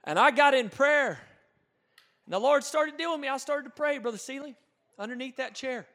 And 0.04 0.16
I 0.16 0.30
got 0.30 0.54
in 0.54 0.68
prayer, 0.68 1.18
and 2.26 2.32
the 2.32 2.38
Lord 2.38 2.62
started 2.62 2.96
dealing 2.96 3.14
with 3.14 3.22
me. 3.22 3.28
I 3.28 3.36
started 3.38 3.64
to 3.64 3.74
pray, 3.74 3.98
Brother 3.98 4.16
Seeley, 4.16 4.54
underneath 4.96 5.38
that 5.38 5.56
chair. 5.56 5.88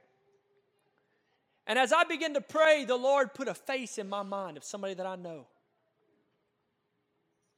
And 1.65 1.80
as 1.80 1.93
I 1.93 2.04
began 2.04 2.34
to 2.34 2.41
pray, 2.41 2.84
the 2.84 2.97
Lord 2.97 3.34
put 3.34 3.47
a 3.47 3.54
face 3.54 3.97
in 3.97 4.10
my 4.10 4.23
mind 4.23 4.58
of 4.58 4.65
somebody 4.65 4.93
that 4.95 5.06
I 5.06 5.15
know. 5.15 5.45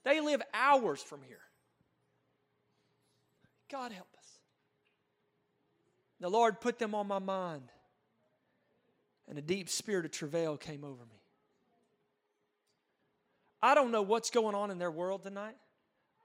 They 0.04 0.22
live 0.22 0.42
hours 0.54 1.02
from 1.02 1.22
here. 1.22 1.42
God 3.72 3.92
help 3.92 4.08
us. 4.18 4.26
The 6.20 6.30
Lord 6.30 6.60
put 6.60 6.80
them 6.80 6.96
on 6.96 7.08
my 7.08 7.20
mind, 7.20 7.72
and 9.28 9.38
a 9.38 9.42
deep 9.42 9.70
spirit 9.70 10.06
of 10.06 10.12
travail 10.12 10.58
came 10.58 10.84
over 10.84 11.06
me. 11.06 11.22
I 13.62 13.76
don't 13.76 13.92
know 13.92 14.02
what's 14.02 14.30
going 14.30 14.56
on 14.56 14.72
in 14.72 14.80
their 14.80 14.92
world 14.92 15.24
tonight. 15.24 15.56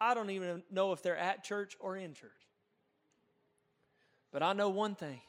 I 0.00 0.14
don't 0.14 0.30
even 0.30 0.62
know 0.70 0.92
if 0.92 1.02
they're 1.02 1.16
at 1.16 1.44
church 1.44 1.76
or 1.80 1.96
in 1.96 2.14
church. 2.14 2.30
But 4.32 4.42
I 4.42 4.52
know 4.52 4.68
one 4.68 4.94
thing 4.94 5.20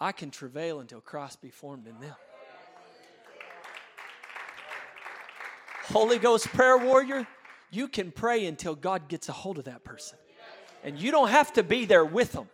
I 0.00 0.12
can 0.12 0.30
travail 0.30 0.80
until 0.80 1.00
Christ 1.00 1.40
be 1.40 1.50
formed 1.50 1.86
in 1.86 1.98
them. 2.00 2.14
Holy 5.88 6.18
Ghost 6.18 6.48
prayer 6.48 6.76
warrior, 6.76 7.26
you 7.70 7.88
can 7.88 8.10
pray 8.10 8.46
until 8.46 8.74
God 8.74 9.08
gets 9.08 9.28
a 9.28 9.32
hold 9.32 9.58
of 9.58 9.64
that 9.64 9.84
person. 9.84 10.18
And 10.84 10.98
you 10.98 11.10
don't 11.10 11.28
have 11.28 11.52
to 11.54 11.62
be 11.62 11.86
there 11.86 12.04
with 12.04 12.32
them. 12.32 12.48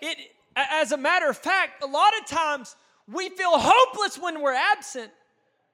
It, 0.00 0.16
as 0.56 0.92
a 0.92 0.96
matter 0.96 1.28
of 1.28 1.36
fact, 1.36 1.82
a 1.82 1.86
lot 1.86 2.12
of 2.20 2.26
times 2.26 2.76
we 3.10 3.28
feel 3.30 3.50
hopeless 3.52 4.18
when 4.18 4.40
we're 4.40 4.54
absent, 4.54 5.10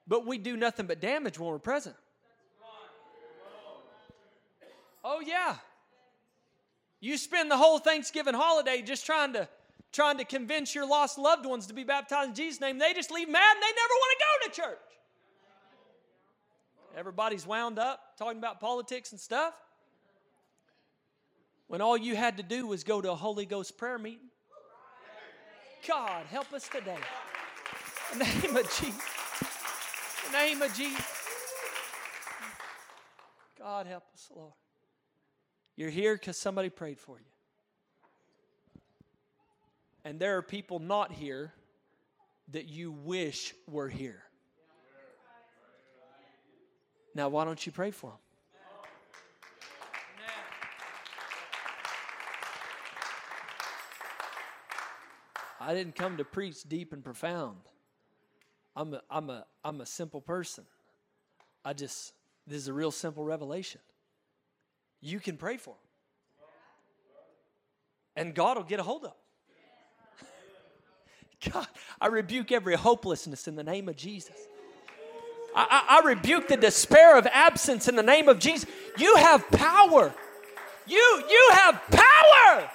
but 0.07 0.25
we 0.25 0.37
do 0.37 0.57
nothing 0.57 0.87
but 0.87 0.99
damage 0.99 1.39
when 1.39 1.49
we're 1.49 1.59
present. 1.59 1.95
Oh 5.03 5.19
yeah. 5.19 5.55
You 6.99 7.17
spend 7.17 7.49
the 7.49 7.57
whole 7.57 7.79
Thanksgiving 7.79 8.35
holiday 8.35 8.81
just 8.81 9.05
trying 9.05 9.33
to 9.33 9.47
trying 9.91 10.17
to 10.17 10.25
convince 10.25 10.73
your 10.73 10.87
lost 10.87 11.17
loved 11.17 11.45
ones 11.45 11.67
to 11.67 11.73
be 11.73 11.83
baptized 11.83 12.29
in 12.29 12.35
Jesus' 12.35 12.61
name. 12.61 12.77
They 12.77 12.93
just 12.93 13.11
leave 13.11 13.27
mad 13.27 13.55
and 13.55 13.61
they 13.61 13.67
never 13.67 13.93
want 13.93 14.17
to 14.17 14.23
go 14.23 14.47
to 14.47 14.61
church. 14.61 14.91
Everybody's 16.97 17.45
wound 17.45 17.79
up 17.79 18.17
talking 18.17 18.37
about 18.37 18.59
politics 18.59 19.11
and 19.11 19.19
stuff. 19.19 19.53
When 21.67 21.81
all 21.81 21.95
you 21.95 22.15
had 22.15 22.37
to 22.37 22.43
do 22.43 22.67
was 22.67 22.83
go 22.83 23.01
to 23.01 23.11
a 23.11 23.15
Holy 23.15 23.45
Ghost 23.45 23.77
prayer 23.77 23.97
meeting. 23.97 24.29
God, 25.87 26.25
help 26.25 26.51
us 26.53 26.67
today. 26.67 26.97
In 28.13 28.19
the 28.19 28.25
name 28.25 28.57
of 28.57 28.63
Jesus. 28.63 29.03
In 30.25 30.31
the 30.31 30.37
name 30.37 30.61
of 30.61 30.73
Jesus. 30.73 31.05
God 33.57 33.87
help 33.87 34.03
us, 34.13 34.29
Lord. 34.35 34.53
You're 35.77 35.89
here 35.89 36.15
because 36.15 36.35
somebody 36.35 36.69
prayed 36.69 36.99
for 36.99 37.17
you. 37.17 37.25
And 40.03 40.19
there 40.19 40.37
are 40.37 40.41
people 40.41 40.79
not 40.79 41.11
here 41.11 41.53
that 42.49 42.65
you 42.67 42.91
wish 42.91 43.53
were 43.67 43.87
here. 43.87 44.23
Now, 47.13 47.29
why 47.29 47.45
don't 47.45 47.65
you 47.65 47.71
pray 47.71 47.91
for 47.91 48.11
them? 48.11 48.19
I 55.59 55.75
didn't 55.75 55.95
come 55.95 56.17
to 56.17 56.25
preach 56.25 56.63
deep 56.63 56.91
and 56.91 57.03
profound. 57.03 57.57
I'm 58.75 58.95
a, 58.95 59.01
I'm 59.11 59.29
a, 59.29 59.45
I'm 59.63 59.81
a 59.81 59.85
simple 59.85 60.19
person. 60.19 60.65
I 61.63 61.73
just, 61.73 62.13
this 62.47 62.57
is 62.57 62.67
a 62.67 62.73
real 62.73 62.89
simple 62.89 63.23
revelation. 63.23 63.79
You 65.01 65.19
can 65.19 65.37
pray 65.37 65.57
for 65.57 65.75
them. 65.75 65.77
And 68.15 68.35
God 68.35 68.57
will 68.57 68.63
get 68.63 68.79
a 68.79 68.83
hold 68.83 69.05
of 69.05 69.11
them. 69.11 70.29
God, 71.53 71.67
I 71.99 72.07
rebuke 72.07 72.51
every 72.51 72.75
hopelessness 72.75 73.47
in 73.47 73.55
the 73.55 73.63
name 73.63 73.87
of 73.87 73.95
Jesus. 73.95 74.35
I, 75.55 76.01
I, 76.01 76.07
rebuke 76.07 76.47
the 76.47 76.57
despair 76.57 77.17
of 77.17 77.27
absence 77.27 77.87
in 77.87 77.95
the 77.95 78.03
name 78.03 78.29
of 78.29 78.39
Jesus. 78.39 78.69
You 78.97 79.15
have 79.17 79.49
power. 79.51 80.13
You, 80.87 81.23
you 81.29 81.49
have 81.51 81.81
power. 81.91 82.69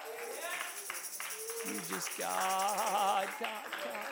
You 1.67 1.81
just, 1.89 2.19
God, 2.19 3.29
God, 3.41 3.49
God, 3.85 4.07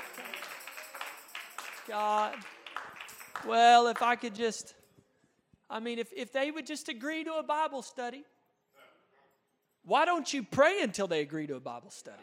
God. 1.86 2.32
God. 2.34 2.34
Well, 3.46 3.88
if 3.88 4.02
I 4.02 4.16
could 4.16 4.34
just, 4.34 4.74
I 5.68 5.80
mean, 5.80 5.98
if, 5.98 6.12
if 6.16 6.32
they 6.32 6.50
would 6.50 6.66
just 6.66 6.88
agree 6.88 7.24
to 7.24 7.34
a 7.34 7.42
Bible 7.42 7.82
study, 7.82 8.24
why 9.84 10.06
don't 10.06 10.32
you 10.32 10.42
pray 10.42 10.80
until 10.80 11.06
they 11.06 11.20
agree 11.20 11.46
to 11.46 11.56
a 11.56 11.60
Bible 11.60 11.90
study? 11.90 12.22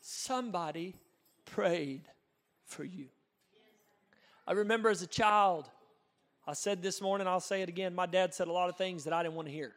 Somebody 0.00 0.96
prayed 1.44 2.02
for 2.64 2.84
you. 2.84 3.06
I 4.46 4.52
remember 4.52 4.88
as 4.88 5.02
a 5.02 5.06
child, 5.06 5.68
I 6.46 6.54
said 6.54 6.82
this 6.82 7.00
morning, 7.00 7.26
I'll 7.26 7.40
say 7.40 7.60
it 7.62 7.68
again. 7.68 7.94
My 7.94 8.06
dad 8.06 8.32
said 8.32 8.48
a 8.48 8.52
lot 8.52 8.70
of 8.70 8.76
things 8.76 9.04
that 9.04 9.12
I 9.12 9.22
didn't 9.22 9.34
want 9.34 9.48
to 9.48 9.52
hear. 9.52 9.72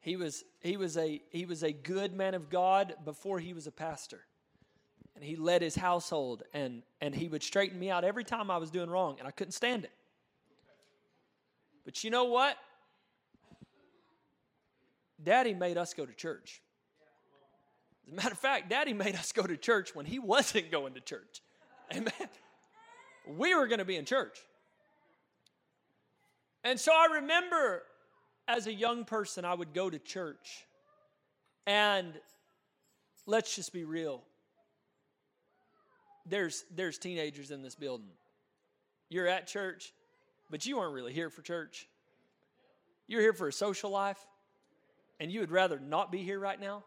He 0.00 0.16
was, 0.16 0.44
he 0.60 0.76
was, 0.76 0.96
a, 0.96 1.22
he 1.30 1.46
was 1.46 1.62
a 1.62 1.72
good 1.72 2.12
man 2.12 2.34
of 2.34 2.50
God 2.50 2.94
before 3.04 3.38
he 3.38 3.52
was 3.52 3.66
a 3.66 3.72
pastor. 3.72 4.20
And 5.14 5.24
he 5.24 5.36
led 5.36 5.62
his 5.62 5.76
household, 5.76 6.42
and, 6.52 6.82
and 7.00 7.14
he 7.14 7.28
would 7.28 7.42
straighten 7.42 7.78
me 7.78 7.88
out 7.88 8.02
every 8.02 8.24
time 8.24 8.50
I 8.50 8.56
was 8.56 8.70
doing 8.70 8.90
wrong, 8.90 9.16
and 9.20 9.28
I 9.28 9.30
couldn't 9.30 9.52
stand 9.52 9.84
it. 9.84 9.92
But 11.84 12.02
you 12.02 12.10
know 12.10 12.24
what? 12.24 12.56
Daddy 15.24 15.54
made 15.54 15.78
us 15.78 15.94
go 15.94 16.04
to 16.04 16.12
church. 16.12 16.60
As 18.06 18.12
a 18.12 18.16
matter 18.16 18.32
of 18.32 18.38
fact, 18.38 18.68
Daddy 18.68 18.92
made 18.92 19.16
us 19.16 19.32
go 19.32 19.42
to 19.42 19.56
church 19.56 19.94
when 19.94 20.06
he 20.06 20.18
wasn't 20.18 20.70
going 20.70 20.94
to 20.94 21.00
church. 21.00 21.40
Amen. 21.92 22.12
We 23.26 23.54
were 23.54 23.66
going 23.66 23.78
to 23.78 23.84
be 23.84 23.96
in 23.96 24.04
church. 24.04 24.38
And 26.62 26.78
so 26.78 26.92
I 26.92 27.16
remember 27.16 27.82
as 28.46 28.66
a 28.66 28.72
young 28.72 29.04
person, 29.04 29.44
I 29.44 29.54
would 29.54 29.72
go 29.72 29.88
to 29.88 29.98
church. 29.98 30.66
And 31.66 32.12
let's 33.26 33.54
just 33.56 33.72
be 33.72 33.84
real. 33.84 34.22
There's, 36.26 36.64
there's 36.74 36.98
teenagers 36.98 37.50
in 37.50 37.62
this 37.62 37.74
building. 37.74 38.10
You're 39.08 39.28
at 39.28 39.46
church, 39.46 39.92
but 40.50 40.66
you 40.66 40.78
aren't 40.78 40.94
really 40.94 41.12
here 41.12 41.30
for 41.30 41.42
church. 41.42 41.86
You're 43.06 43.20
here 43.20 43.34
for 43.34 43.48
a 43.48 43.52
social 43.52 43.90
life 43.90 44.18
and 45.20 45.30
you 45.30 45.40
would 45.40 45.50
rather 45.50 45.78
not 45.78 46.10
be 46.10 46.22
here 46.22 46.38
right 46.38 46.60
now, 46.60 46.84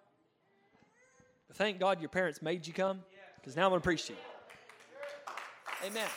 but 1.47 1.57
thank 1.57 1.79
God 1.79 1.99
your 1.99 2.09
parents 2.09 2.41
made 2.41 2.67
you 2.67 2.73
come 2.73 3.01
because 3.35 3.55
now 3.55 3.65
I'm 3.65 3.69
going 3.69 3.81
to 3.81 3.83
preach 3.83 4.07
to 4.07 4.13
you. 4.13 4.19
Amen. 5.85 6.07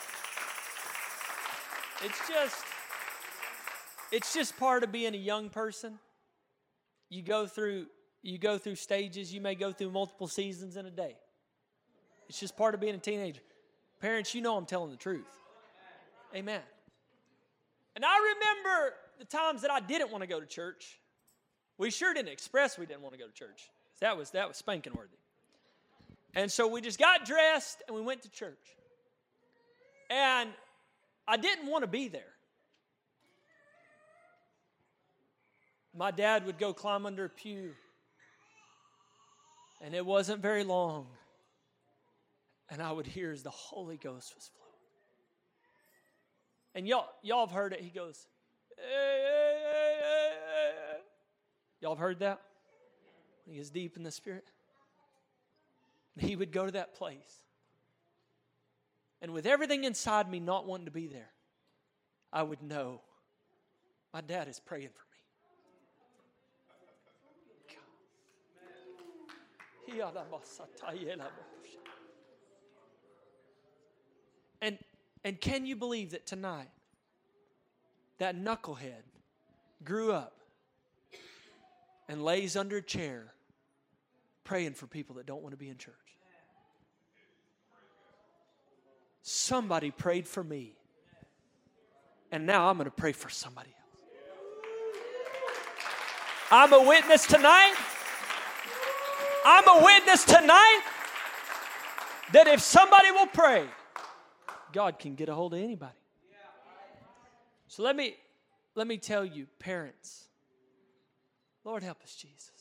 It's 2.03 2.27
just 2.27 2.65
it's 4.11 4.33
just 4.33 4.57
part 4.57 4.83
of 4.83 4.91
being 4.91 5.13
a 5.13 5.17
young 5.17 5.49
person. 5.49 5.99
You 7.09 7.21
go 7.21 7.45
through 7.45 7.85
you 8.23 8.37
go 8.37 8.57
through 8.57 8.75
stages, 8.75 9.33
you 9.33 9.41
may 9.41 9.55
go 9.55 9.71
through 9.71 9.91
multiple 9.91 10.27
seasons 10.27 10.77
in 10.77 10.85
a 10.85 10.91
day. 10.91 11.15
It's 12.27 12.39
just 12.39 12.55
part 12.55 12.73
of 12.73 12.79
being 12.79 12.95
a 12.95 12.99
teenager. 12.99 13.41
Parents, 13.99 14.33
you 14.33 14.41
know 14.41 14.57
I'm 14.57 14.65
telling 14.65 14.89
the 14.89 14.97
truth. 14.97 15.27
Amen. 16.35 16.61
And 17.95 18.05
I 18.05 18.17
remember 18.17 18.93
the 19.19 19.25
times 19.25 19.61
that 19.61 19.71
I 19.71 19.79
didn't 19.79 20.11
want 20.11 20.21
to 20.23 20.27
go 20.27 20.39
to 20.39 20.45
church. 20.45 20.97
We 21.81 21.89
sure 21.89 22.13
didn't 22.13 22.31
express 22.31 22.77
we 22.77 22.85
didn't 22.85 23.01
want 23.01 23.15
to 23.15 23.19
go 23.19 23.25
to 23.25 23.33
church. 23.33 23.71
That 24.01 24.15
was 24.15 24.29
that 24.31 24.47
was 24.47 24.55
spanking 24.55 24.93
worthy. 24.93 25.17
And 26.35 26.51
so 26.51 26.67
we 26.67 26.79
just 26.79 26.99
got 26.99 27.25
dressed 27.25 27.81
and 27.87 27.95
we 27.95 28.03
went 28.03 28.21
to 28.21 28.29
church. 28.29 28.77
And 30.11 30.51
I 31.27 31.37
didn't 31.37 31.65
want 31.65 31.81
to 31.81 31.87
be 31.87 32.07
there. 32.07 32.21
My 35.97 36.11
dad 36.11 36.45
would 36.45 36.59
go 36.59 36.71
climb 36.71 37.07
under 37.07 37.25
a 37.25 37.29
pew. 37.29 37.71
And 39.83 39.95
it 39.95 40.05
wasn't 40.05 40.39
very 40.39 40.63
long. 40.63 41.07
And 42.69 42.79
I 42.79 42.91
would 42.91 43.07
hear 43.07 43.31
as 43.31 43.41
the 43.41 43.49
Holy 43.49 43.97
Ghost 43.97 44.35
was 44.35 44.51
flowing. 44.53 44.71
And 46.75 46.87
y'all, 46.87 47.09
y'all 47.23 47.47
have 47.47 47.55
heard 47.55 47.73
it. 47.73 47.81
He 47.81 47.89
goes, 47.89 48.27
hey, 48.77 48.83
hey, 48.83 49.57
hey, 49.63 50.90
Y'all 51.81 51.91
have 51.91 51.99
heard 51.99 52.19
that? 52.19 52.41
He 53.45 53.57
is 53.57 53.71
deep 53.71 53.97
in 53.97 54.03
the 54.03 54.11
spirit. 54.11 54.45
He 56.17 56.35
would 56.35 56.51
go 56.51 56.65
to 56.65 56.71
that 56.73 56.93
place. 56.93 57.41
And 59.21 59.31
with 59.31 59.45
everything 59.45 59.83
inside 59.83 60.29
me 60.29 60.39
not 60.39 60.67
wanting 60.67 60.85
to 60.85 60.91
be 60.91 61.07
there, 61.07 61.29
I 62.31 62.43
would 62.43 62.61
know 62.61 63.01
my 64.13 64.21
dad 64.21 64.47
is 64.47 64.59
praying 64.59 64.89
for 64.89 65.05
me. 65.05 65.07
And, 74.61 74.77
and 75.23 75.41
can 75.41 75.65
you 75.65 75.75
believe 75.75 76.11
that 76.11 76.27
tonight, 76.27 76.69
that 78.19 78.35
knucklehead 78.35 79.03
grew 79.83 80.11
up 80.11 80.40
and 82.11 82.25
lays 82.25 82.57
under 82.57 82.75
a 82.75 82.81
chair 82.81 83.33
praying 84.43 84.73
for 84.73 84.85
people 84.85 85.15
that 85.15 85.25
don't 85.25 85.41
want 85.41 85.53
to 85.53 85.57
be 85.57 85.69
in 85.69 85.77
church. 85.77 85.95
Somebody 89.21 89.91
prayed 89.91 90.27
for 90.27 90.43
me, 90.43 90.73
and 92.29 92.45
now 92.45 92.67
I'm 92.67 92.75
going 92.75 92.83
to 92.83 92.91
pray 92.91 93.13
for 93.13 93.29
somebody 93.29 93.69
else. 93.69 94.03
I'm 96.51 96.73
a 96.73 96.85
witness 96.85 97.25
tonight. 97.25 97.75
I'm 99.45 99.67
a 99.69 99.85
witness 99.85 100.25
tonight 100.25 100.81
that 102.33 102.47
if 102.47 102.59
somebody 102.59 103.11
will 103.11 103.27
pray, 103.27 103.67
God 104.73 104.99
can 104.99 105.15
get 105.15 105.29
a 105.29 105.33
hold 105.33 105.53
of 105.53 105.61
anybody. 105.61 105.93
So 107.67 107.83
let 107.83 107.95
me 107.95 108.17
let 108.75 108.85
me 108.85 108.97
tell 108.97 109.23
you, 109.23 109.47
parents, 109.59 110.30
Lord, 111.63 111.83
help 111.83 112.01
us, 112.03 112.15
Jesus. 112.15 112.51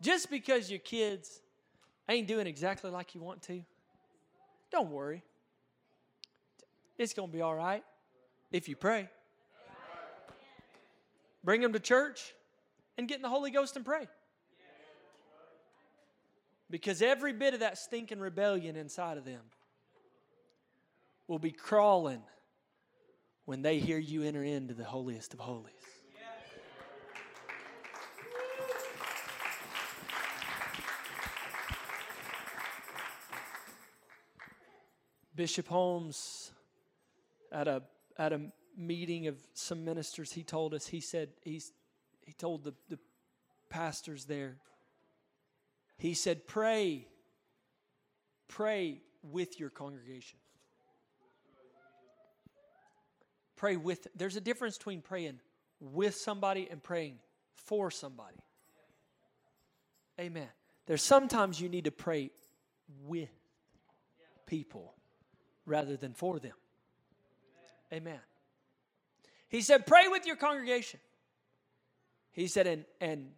Just 0.00 0.30
because 0.30 0.70
your 0.70 0.80
kids 0.80 1.40
ain't 2.08 2.26
doing 2.26 2.46
exactly 2.46 2.90
like 2.90 3.14
you 3.14 3.20
want 3.20 3.42
to, 3.42 3.62
don't 4.70 4.90
worry. 4.90 5.22
It's 6.96 7.14
going 7.14 7.28
to 7.28 7.32
be 7.32 7.42
all 7.42 7.54
right 7.54 7.84
if 8.50 8.68
you 8.68 8.76
pray. 8.76 9.08
Bring 11.44 11.60
them 11.60 11.72
to 11.72 11.80
church 11.80 12.34
and 12.96 13.08
get 13.08 13.16
in 13.16 13.22
the 13.22 13.28
Holy 13.28 13.50
Ghost 13.50 13.76
and 13.76 13.84
pray. 13.84 14.08
Because 16.70 17.00
every 17.00 17.32
bit 17.32 17.54
of 17.54 17.60
that 17.60 17.78
stinking 17.78 18.18
rebellion 18.18 18.76
inside 18.76 19.16
of 19.16 19.24
them 19.24 19.40
will 21.26 21.38
be 21.38 21.52
crawling 21.52 22.22
when 23.46 23.62
they 23.62 23.78
hear 23.78 23.98
you 23.98 24.22
enter 24.22 24.44
into 24.44 24.74
the 24.74 24.84
holiest 24.84 25.32
of 25.32 25.40
holies. 25.40 25.72
Bishop 35.38 35.68
Holmes, 35.68 36.50
at 37.52 37.68
a, 37.68 37.80
at 38.18 38.32
a 38.32 38.40
meeting 38.76 39.28
of 39.28 39.36
some 39.54 39.84
ministers, 39.84 40.32
he 40.32 40.42
told 40.42 40.74
us, 40.74 40.88
he 40.88 40.98
said, 40.98 41.28
he's, 41.44 41.70
he 42.26 42.32
told 42.32 42.64
the, 42.64 42.74
the 42.88 42.98
pastors 43.70 44.24
there, 44.24 44.56
he 45.96 46.12
said, 46.12 46.48
Pray, 46.48 47.06
pray 48.48 49.00
with 49.22 49.60
your 49.60 49.70
congregation. 49.70 50.40
Pray 53.54 53.76
with, 53.76 54.08
there's 54.16 54.34
a 54.34 54.40
difference 54.40 54.76
between 54.76 55.02
praying 55.02 55.38
with 55.78 56.16
somebody 56.16 56.66
and 56.68 56.82
praying 56.82 57.20
for 57.54 57.92
somebody. 57.92 58.38
Amen. 60.18 60.48
There's 60.86 61.02
sometimes 61.02 61.60
you 61.60 61.68
need 61.68 61.84
to 61.84 61.92
pray 61.92 62.32
with 63.06 63.30
people 64.44 64.94
rather 65.68 65.96
than 65.96 66.14
for 66.14 66.38
them. 66.38 66.54
Amen. 67.92 68.20
He 69.48 69.60
said, 69.60 69.86
pray 69.86 70.08
with 70.08 70.26
your 70.26 70.36
congregation. 70.36 71.00
He 72.32 72.48
said, 72.48 72.66
and 72.66 72.84
and 73.00 73.30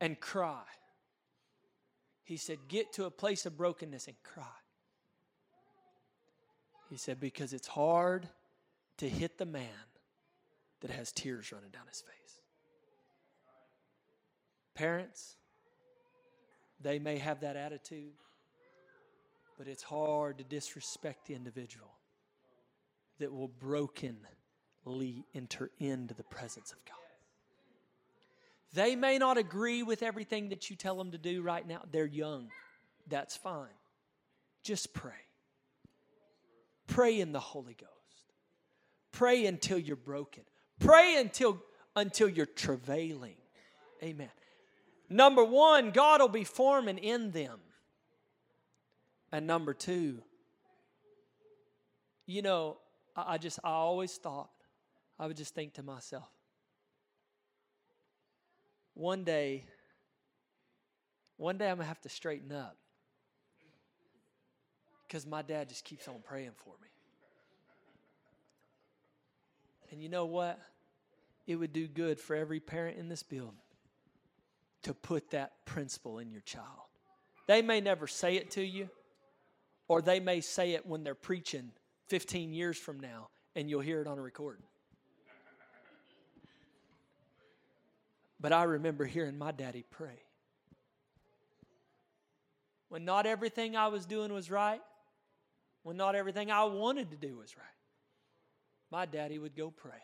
and 0.00 0.18
cry. 0.20 0.62
He 2.24 2.36
said, 2.36 2.58
get 2.68 2.92
to 2.94 3.04
a 3.04 3.10
place 3.10 3.46
of 3.46 3.56
brokenness 3.56 4.08
and 4.08 4.16
cry. 4.24 4.44
He 6.90 6.96
said, 6.96 7.20
because 7.20 7.52
it's 7.52 7.68
hard 7.68 8.28
to 8.98 9.08
hit 9.08 9.38
the 9.38 9.46
man 9.46 9.86
that 10.80 10.90
has 10.90 11.12
tears 11.12 11.52
running 11.52 11.70
down 11.70 11.86
his 11.88 12.00
face. 12.00 12.40
Parents, 14.74 15.36
they 16.80 16.98
may 16.98 17.18
have 17.18 17.40
that 17.40 17.56
attitude, 17.56 18.12
but 19.56 19.66
it's 19.66 19.82
hard 19.82 20.38
to 20.38 20.44
disrespect 20.44 21.26
the 21.26 21.34
individual 21.34 21.90
that 23.18 23.32
will 23.32 23.48
brokenly 23.48 25.24
enter 25.34 25.70
into 25.78 26.14
the 26.14 26.24
presence 26.24 26.72
of 26.72 26.84
God. 26.84 26.96
They 28.74 28.94
may 28.94 29.18
not 29.18 29.38
agree 29.38 29.82
with 29.82 30.02
everything 30.02 30.50
that 30.50 30.68
you 30.68 30.76
tell 30.76 30.96
them 30.96 31.12
to 31.12 31.18
do 31.18 31.42
right 31.42 31.66
now. 31.66 31.82
They're 31.90 32.04
young. 32.04 32.48
That's 33.08 33.36
fine. 33.36 33.68
Just 34.62 34.92
pray. 34.92 35.12
Pray 36.86 37.20
in 37.20 37.32
the 37.32 37.40
Holy 37.40 37.74
Ghost. 37.74 37.90
Pray 39.12 39.46
until 39.46 39.78
you're 39.78 39.96
broken. 39.96 40.42
Pray 40.78 41.16
until 41.16 41.62
until 41.96 42.28
you're 42.28 42.46
travailing. 42.46 43.36
Amen. 44.02 44.28
Number 45.08 45.42
1, 45.42 45.90
God 45.92 46.20
will 46.20 46.28
be 46.28 46.44
forming 46.44 46.98
in 46.98 47.30
them. 47.30 47.58
And 49.32 49.46
number 49.46 49.74
2, 49.74 50.22
you 52.26 52.42
know, 52.42 52.78
I, 53.14 53.34
I 53.34 53.38
just 53.38 53.58
I 53.64 53.70
always 53.70 54.14
thought 54.16 54.50
I 55.18 55.26
would 55.26 55.36
just 55.36 55.54
think 55.54 55.74
to 55.74 55.82
myself, 55.82 56.28
one 58.94 59.24
day, 59.24 59.64
one 61.36 61.58
day 61.58 61.68
I'm 61.70 61.76
gonna 61.76 61.88
have 61.88 62.00
to 62.02 62.08
straighten 62.08 62.52
up 62.52 62.76
because 65.06 65.26
my 65.26 65.42
dad 65.42 65.68
just 65.68 65.84
keeps 65.84 66.08
on 66.08 66.16
praying 66.24 66.52
for 66.56 66.74
me. 66.82 66.88
And 69.90 70.02
you 70.02 70.08
know 70.08 70.26
what? 70.26 70.58
It 71.46 71.56
would 71.56 71.72
do 71.72 71.86
good 71.86 72.18
for 72.18 72.34
every 72.34 72.58
parent 72.58 72.98
in 72.98 73.08
this 73.08 73.22
building 73.22 73.60
to 74.82 74.94
put 74.94 75.30
that 75.30 75.64
principle 75.64 76.18
in 76.18 76.30
your 76.30 76.40
child. 76.40 76.66
They 77.46 77.62
may 77.62 77.80
never 77.80 78.06
say 78.06 78.36
it 78.36 78.50
to 78.52 78.62
you, 78.62 78.88
or 79.88 80.02
they 80.02 80.20
may 80.20 80.40
say 80.40 80.72
it 80.72 80.86
when 80.86 81.04
they're 81.04 81.14
preaching 81.14 81.70
15 82.08 82.52
years 82.52 82.76
from 82.76 83.00
now, 83.00 83.28
and 83.54 83.68
you'll 83.70 83.80
hear 83.80 84.00
it 84.00 84.06
on 84.06 84.18
a 84.18 84.22
recording. 84.22 84.64
But 88.38 88.52
I 88.52 88.64
remember 88.64 89.04
hearing 89.04 89.38
my 89.38 89.50
daddy 89.50 89.84
pray. 89.90 90.22
When 92.88 93.04
not 93.04 93.26
everything 93.26 93.76
I 93.76 93.88
was 93.88 94.06
doing 94.06 94.32
was 94.32 94.50
right, 94.50 94.80
when 95.82 95.96
not 95.96 96.14
everything 96.14 96.50
I 96.50 96.64
wanted 96.64 97.10
to 97.10 97.16
do 97.16 97.36
was 97.36 97.56
right, 97.56 97.66
my 98.90 99.06
daddy 99.06 99.38
would 99.38 99.56
go 99.56 99.70
pray. 99.70 100.02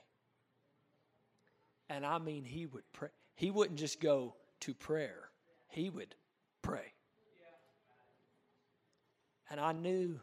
And 1.89 2.07
I 2.07 2.19
mean, 2.19 2.45
he 2.45 2.67
would 2.67 2.85
pray. 2.93 3.11
He 3.35 3.51
wouldn't 3.51 3.79
just 3.79 4.01
go 4.01 4.35
to 4.61 4.75
prayer, 4.75 5.31
he 5.69 5.91
would 5.91 6.15
pray. 6.63 6.93
And 9.53 9.61
I 9.61 9.73
knew, 9.73 10.19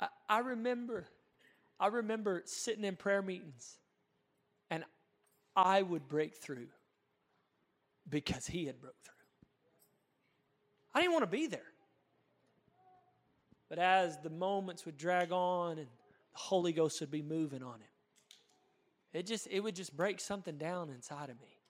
I, 0.00 0.08
I 0.28 0.38
remember, 0.40 1.06
I 1.78 1.86
remember 1.86 2.42
sitting 2.44 2.82
in 2.82 2.96
prayer 2.96 3.22
meetings 3.22 3.78
and 4.68 4.82
I 5.54 5.80
would 5.80 6.08
break 6.08 6.34
through 6.34 6.66
because 8.08 8.48
he 8.48 8.66
had 8.66 8.80
broke 8.80 9.00
through. 9.04 9.14
I 10.92 11.00
didn't 11.00 11.12
want 11.12 11.22
to 11.22 11.30
be 11.30 11.46
there. 11.46 11.60
But 13.68 13.78
as 13.78 14.18
the 14.18 14.30
moments 14.30 14.84
would 14.86 14.96
drag 14.96 15.30
on 15.30 15.78
and 15.78 15.86
the 15.86 16.38
Holy 16.38 16.72
Ghost 16.72 17.00
would 17.00 17.12
be 17.12 17.22
moving 17.22 17.62
on 17.62 17.76
him, 17.76 17.92
it 19.12 19.24
just 19.26 19.46
it 19.52 19.60
would 19.60 19.76
just 19.76 19.96
break 19.96 20.18
something 20.18 20.58
down 20.58 20.90
inside 20.90 21.30
of 21.30 21.40
me. 21.40 21.60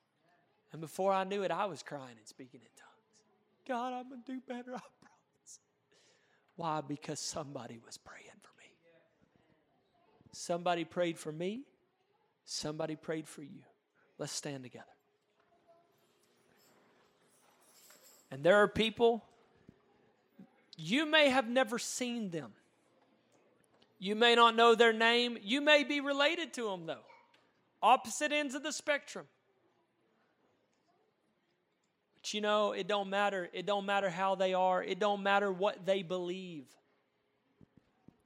And 0.73 0.81
before 0.81 1.13
I 1.13 1.25
knew 1.25 1.43
it, 1.43 1.51
I 1.51 1.67
was 1.67 1.83
crying 1.83 2.17
and 2.17 2.27
speaking 2.27 2.61
in 2.63 2.69
tongues. 2.77 3.69
God, 3.69 3.93
I'm 3.93 4.09
gonna 4.09 4.23
do 4.27 4.41
better, 4.49 4.75
I 4.75 4.81
promise. 5.01 5.02
Why? 6.57 6.81
Because 6.81 7.21
somebody 7.21 7.79
was 7.85 7.99
praying 7.99 8.27
for 8.43 8.51
me. 8.59 8.71
Somebody 10.33 10.85
prayed 10.85 11.19
for 11.19 11.33
me. 11.33 11.63
Somebody 12.45 12.97
prayed 12.97 13.29
for 13.29 13.43
you. 13.43 13.63
Let's 14.19 14.33
stand 14.33 14.63
together. 14.63 14.87
And 18.31 18.43
there 18.43 18.57
are 18.57 18.69
people, 18.69 19.25
you 20.77 21.05
may 21.05 21.29
have 21.29 21.49
never 21.49 21.79
seen 21.79 22.31
them. 22.31 22.53
You 23.99 24.17
may 24.17 24.35
not 24.35 24.57
know 24.57 24.75
their 24.75 24.93
name. 24.93 25.39
You 25.43 25.61
may 25.61 25.85
be 25.85 26.01
related 26.01 26.53
to 26.55 26.65
them, 26.65 26.87
though. 26.87 27.05
Opposite 27.83 28.33
ends 28.33 28.55
of 28.55 28.63
the 28.63 28.73
spectrum. 28.73 29.27
You 32.35 32.41
know, 32.41 32.73
it 32.73 32.89
don't 32.89 33.11
matter. 33.11 33.49
It 33.53 33.67
don't 33.67 33.87
matter 33.87 34.11
how 34.11 34.35
they 34.35 34.55
are. 34.55 34.83
It 34.83 34.99
don't 34.99 35.23
matter 35.23 35.53
what 35.53 35.85
they 35.85 36.03
believe. 36.03 36.67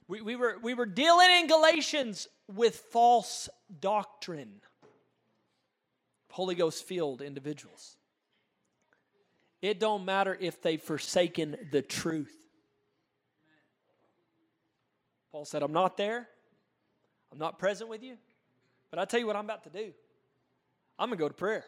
We, 0.08 0.20
we, 0.20 0.36
were, 0.36 0.58
we 0.62 0.74
were 0.74 0.86
dealing 0.86 1.30
in 1.30 1.48
Galatians 1.48 2.28
with 2.54 2.76
false 2.76 3.48
doctrine. 3.80 4.60
Holy 6.30 6.54
Ghost 6.54 6.84
filled 6.84 7.22
individuals. 7.22 7.96
It 9.62 9.80
don't 9.80 10.04
matter 10.04 10.36
if 10.38 10.62
they've 10.62 10.80
forsaken 10.80 11.56
the 11.72 11.82
truth. 11.82 12.36
Paul 15.32 15.44
said, 15.44 15.62
I'm 15.62 15.72
not 15.72 15.96
there. 15.96 16.28
I'm 17.32 17.38
not 17.38 17.58
present 17.58 17.90
with 17.90 18.02
you. 18.02 18.16
But 18.90 19.00
I 19.00 19.04
tell 19.06 19.18
you 19.18 19.26
what 19.26 19.34
I'm 19.34 19.44
about 19.44 19.64
to 19.64 19.70
do. 19.70 19.92
I'm 20.98 21.08
going 21.08 21.18
to 21.18 21.24
go 21.24 21.28
to 21.28 21.34
prayer. 21.34 21.64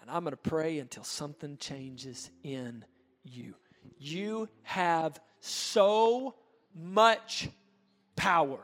And 0.00 0.10
I'm 0.10 0.22
going 0.22 0.32
to 0.32 0.36
pray 0.36 0.78
until 0.78 1.04
something 1.04 1.56
changes 1.58 2.30
in 2.42 2.84
you. 3.24 3.54
You 3.98 4.48
have 4.62 5.20
so 5.40 6.34
much 6.74 7.48
power. 8.16 8.60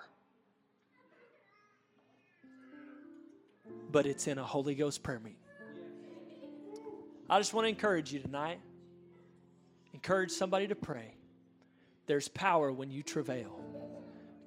But 3.91 4.07
it's 4.07 4.27
in 4.27 4.39
a 4.39 4.45
Holy 4.45 4.75
Ghost 4.75 5.03
prayer 5.03 5.21
meeting. 5.21 5.39
I 7.29 7.39
just 7.39 7.55
want 7.55 7.65
to 7.65 7.69
encourage 7.69 8.13
you 8.13 8.21
tonight. 8.21 8.61
Encourage 9.93 10.31
somebody 10.31 10.67
to 10.69 10.75
pray. 10.75 11.15
There's 12.07 12.29
power 12.29 12.71
when 12.73 12.91
you 12.91 13.03
travail. 13.03 13.59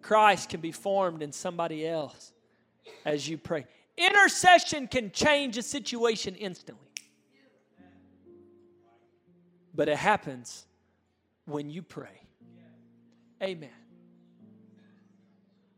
Christ 0.01 0.49
can 0.49 0.61
be 0.61 0.71
formed 0.71 1.21
in 1.21 1.31
somebody 1.31 1.87
else 1.87 2.31
as 3.03 3.27
you 3.27 3.37
pray. 3.37 3.65
Intercession 3.97 4.87
can 4.87 5.11
change 5.11 5.57
a 5.57 5.61
situation 5.61 6.35
instantly. 6.35 6.83
But 9.73 9.89
it 9.89 9.97
happens 9.97 10.65
when 11.45 11.69
you 11.69 11.81
pray. 11.81 12.21
Amen. 13.41 13.69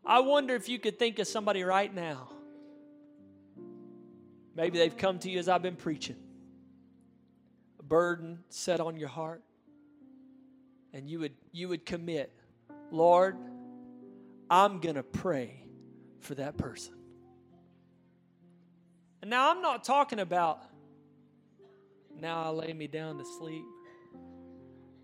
I 0.06 0.20
wonder 0.20 0.56
if 0.56 0.70
you 0.70 0.80
could 0.80 0.98
think 0.98 1.20
of 1.20 1.28
somebody 1.28 1.64
right 1.64 1.94
now. 1.94 2.30
Maybe 4.56 4.78
they've 4.78 4.96
come 4.96 5.20
to 5.20 5.30
you 5.30 5.40
as 5.40 5.48
I've 5.48 5.62
been 5.62 5.76
preaching 5.76 6.18
A 7.80 7.84
burden 7.84 8.40
set 8.50 8.80
on 8.80 8.98
your 8.98 9.10
heart 9.10 9.44
and 10.94 11.10
you 11.10 11.20
would 11.20 11.34
you 11.52 11.68
would 11.70 11.86
commit 11.86 12.34
lord 12.92 13.38
i'm 14.50 14.80
going 14.80 14.96
to 14.96 15.04
pray 15.04 15.64
for 16.20 16.36
that 16.36 16.58
person 16.58 16.94
and 19.22 19.30
now 19.30 19.52
i'm 19.52 19.62
not 19.62 19.84
talking 19.84 20.20
about 20.20 20.64
now 22.20 22.44
i 22.44 22.50
lay 22.50 22.74
me 22.74 22.88
down 22.88 23.18
to 23.18 23.26
sleep. 23.40 23.66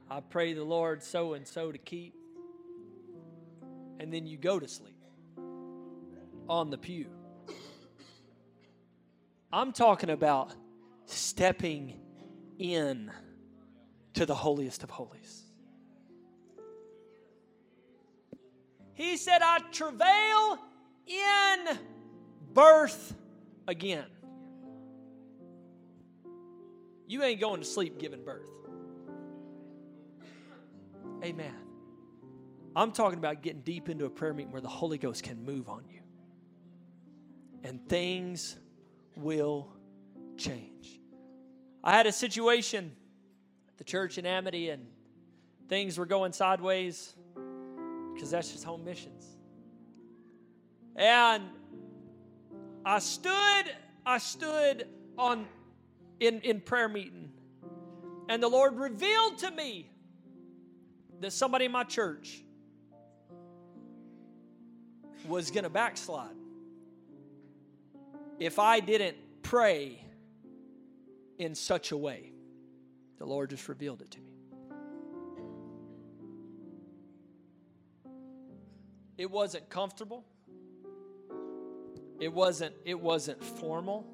I 0.10 0.20
pray 0.20 0.54
the 0.54 0.64
lord 0.64 1.02
so 1.02 1.34
and 1.34 1.48
so 1.48 1.72
to 1.72 1.78
keep. 1.78 2.14
And 4.00 4.14
then 4.14 4.28
you 4.28 4.38
go 4.38 4.60
to 4.60 4.68
sleep 4.68 5.02
on 6.48 6.70
the 6.70 6.78
pew. 6.78 7.08
I'm 9.52 9.72
talking 9.72 10.10
about 10.10 10.54
stepping 11.06 12.00
in 12.60 13.12
to 14.14 14.26
the 14.26 14.36
holiest 14.36 14.84
of 14.84 14.90
holies. 14.90 15.44
He 18.94 19.18
said, 19.18 19.42
I 19.42 19.60
travail 19.72 20.60
in 21.08 21.78
birth 22.54 23.14
again. 23.68 24.06
You 27.08 27.24
ain't 27.24 27.40
going 27.40 27.62
to 27.62 27.66
sleep 27.66 28.00
giving 28.00 28.24
birth. 28.24 28.50
Amen. 31.24 31.54
I'm 32.76 32.92
talking 32.92 33.20
about 33.20 33.42
getting 33.42 33.62
deep 33.62 33.90
into 33.90 34.06
a 34.06 34.10
prayer 34.10 34.34
meeting 34.34 34.52
where 34.52 34.62
the 34.62 34.68
Holy 34.68 34.98
Ghost 34.98 35.24
can 35.24 35.46
move 35.46 35.70
on 35.70 35.84
you. 35.90 36.02
And 37.64 37.88
things 37.88 38.58
will 39.16 39.70
change. 40.38 41.00
I 41.84 41.94
had 41.94 42.06
a 42.06 42.12
situation 42.12 42.92
at 43.70 43.78
the 43.78 43.84
church 43.84 44.18
in 44.18 44.26
Amity, 44.26 44.70
and 44.70 44.86
things 45.70 45.98
were 45.98 46.06
going 46.06 46.34
sideways 46.34 47.16
because 48.14 48.32
that's 48.32 48.52
just 48.52 48.64
home 48.64 48.84
missions. 48.84 49.26
And 50.96 51.44
I 52.86 53.00
stood, 53.00 53.66
I 54.06 54.20
stood 54.20 54.88
on 55.18 55.48
in, 56.20 56.40
in 56.42 56.62
prayer 56.62 56.88
meeting, 56.88 57.32
and 58.30 58.42
the 58.42 58.48
Lord 58.48 58.76
revealed 58.76 59.40
to 59.40 59.50
me 59.52 59.90
that 61.20 61.32
somebody 61.32 61.66
in 61.66 61.72
my 61.72 61.84
church 61.84 62.44
was 65.28 65.50
to 65.64 65.70
backslide 65.70 66.36
if 68.40 68.60
I 68.60 68.80
didn't 68.80 69.18
pray 69.42 70.06
in 71.40 71.56
such 71.56 71.92
a 71.92 71.98
way. 71.98 72.32
The 73.18 73.26
Lord 73.26 73.50
just 73.50 73.68
revealed 73.68 74.02
it 74.02 74.12
to 74.12 74.20
me. 74.20 74.32
It 79.18 79.32
wasn't 79.32 79.70
comfortable. 79.70 80.26
It 82.20 82.34
wasn't 82.34 82.76
it 82.86 83.00
wasn't 83.00 83.44
formal. 83.44 84.06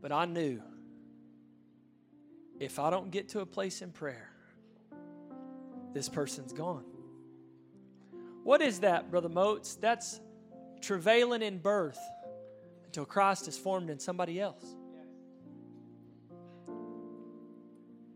But 0.00 0.12
I 0.12 0.24
knew 0.24 0.62
if 2.60 2.78
I 2.78 2.90
don't 2.90 3.10
get 3.10 3.30
to 3.30 3.40
a 3.40 3.46
place 3.46 3.82
in 3.82 3.90
prayer, 3.90 4.30
this 5.92 6.08
person's 6.08 6.52
gone. 6.52 6.84
What 8.44 8.62
is 8.62 8.80
that, 8.80 9.10
Brother 9.10 9.28
Motes? 9.28 9.74
That's 9.74 10.20
travailing 10.80 11.42
in 11.42 11.58
birth 11.58 11.98
until 12.86 13.04
Christ 13.04 13.48
is 13.48 13.58
formed 13.58 13.90
in 13.90 13.98
somebody 13.98 14.40
else. 14.40 14.64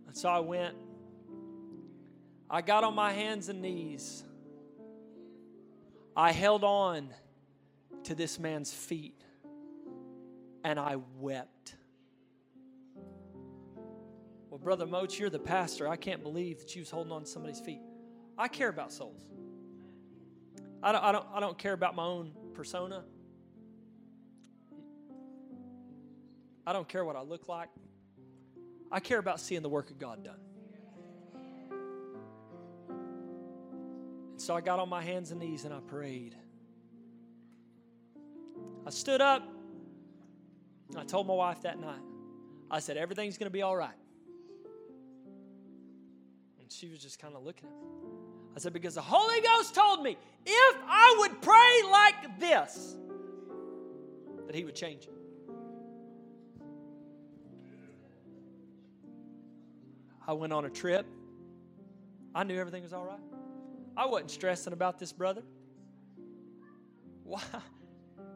And 0.07 0.17
so 0.17 0.29
I 0.29 0.41
went. 0.41 0.75
I 2.49 2.61
got 2.61 2.85
on 2.85 2.95
my 2.95 3.13
hands 3.13 3.49
and 3.49 3.63
knees. 3.63 4.25
I 6.15 6.33
held 6.33 6.65
on 6.65 7.09
to 8.05 8.15
this 8.15 8.39
man's 8.39 8.73
feet 8.73 9.23
and 10.65 10.79
I 10.79 10.97
wept. 11.19 11.77
Well, 14.51 14.59
Brother 14.59 14.87
Motes, 14.87 15.19
you're 15.19 15.31
the 15.31 15.39
pastor. 15.39 15.89
I 15.89 15.97
can't 15.97 16.23
believe 16.23 16.59
that 16.59 16.75
you 16.75 16.83
was 16.83 16.91
holding 16.91 17.13
on 17.13 17.23
to 17.23 17.27
somebody's 17.27 17.61
feet. 17.61 17.81
I 18.37 18.49
care 18.49 18.69
about 18.69 18.93
souls. 18.93 19.23
I 20.83 20.93
don't, 20.93 21.05
I 21.05 21.13
don't, 21.13 21.27
I 21.33 21.41
don't 21.41 21.57
care 21.57 21.73
about 21.73 21.95
my 21.95 22.05
own 22.05 22.33
persona. 22.55 23.05
I 26.67 26.73
don't 26.73 26.89
care 26.89 27.05
what 27.05 27.17
I 27.17 27.23
look 27.23 27.49
like. 27.49 27.69
I 28.91 29.01
care 29.01 29.19
about 29.19 29.41
seeing 29.41 29.63
the 29.63 29.69
work 29.69 29.91
of 29.91 29.99
God 29.99 30.23
done. 30.23 30.41
And 34.33 34.41
so 34.41 34.55
I 34.55 34.61
got 34.61 34.79
on 34.79 34.89
my 34.89 35.03
hands 35.03 35.31
and 35.31 35.41
knees 35.41 35.65
and 35.65 35.73
I 35.73 35.81
prayed. 35.81 36.37
I 38.87 38.91
stood 38.91 39.21
up. 39.21 39.43
I 40.97 41.05
told 41.05 41.27
my 41.27 41.35
wife 41.35 41.63
that 41.63 41.81
night, 41.81 42.03
I 42.71 42.81
said, 42.81 42.97
everything's 42.97 43.39
going 43.39 43.47
to 43.47 43.53
be 43.53 43.63
all 43.63 43.77
right. 43.77 43.95
And 46.61 46.71
she 46.71 46.89
was 46.89 47.01
just 47.01 47.19
kind 47.19 47.35
of 47.35 47.43
looking 47.45 47.69
at 47.69 47.75
me. 47.75 47.87
I 48.55 48.59
said, 48.59 48.73
because 48.73 48.95
the 48.95 49.03
Holy 49.03 49.41
Ghost 49.41 49.75
told 49.75 50.03
me 50.03 50.19
if 50.45 50.77
I 50.87 51.17
would 51.21 51.41
pray 51.41 51.91
like 51.91 52.39
this, 52.39 52.97
that 54.47 54.55
He 54.55 54.65
would 54.65 54.75
change 54.75 55.05
it. 55.05 55.13
I 60.27 60.33
went 60.35 60.53
on 60.53 60.65
a 60.65 60.71
trip. 60.71 61.07
I 62.35 62.45
knew 62.45 62.59
everything 62.59 62.83
was 62.83 62.93
all 62.93 63.05
right. 63.05 63.19
I 63.97 64.07
wasn't 64.07 64.31
stressing 64.31 64.73
about 64.73 64.99
this 64.99 65.13
brother. 65.13 65.43
Why? 67.25 67.43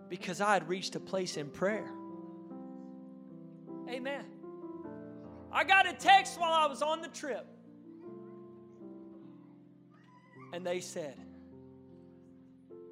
Because 0.09 0.41
I 0.41 0.53
had 0.55 0.69
reached 0.69 0.95
a 0.97 1.01
place 1.01 1.37
in 1.37 1.49
prayer. 1.51 1.91
Amen. 3.89 4.25
I 5.53 5.65
got 5.65 5.89
a 5.89 5.93
text 5.93 6.39
while 6.39 6.53
I 6.53 6.67
was 6.67 6.83
on 6.83 7.01
the 7.01 7.09
trip. 7.09 7.47
And 10.53 10.65
they 10.65 10.81
said, 10.81 11.17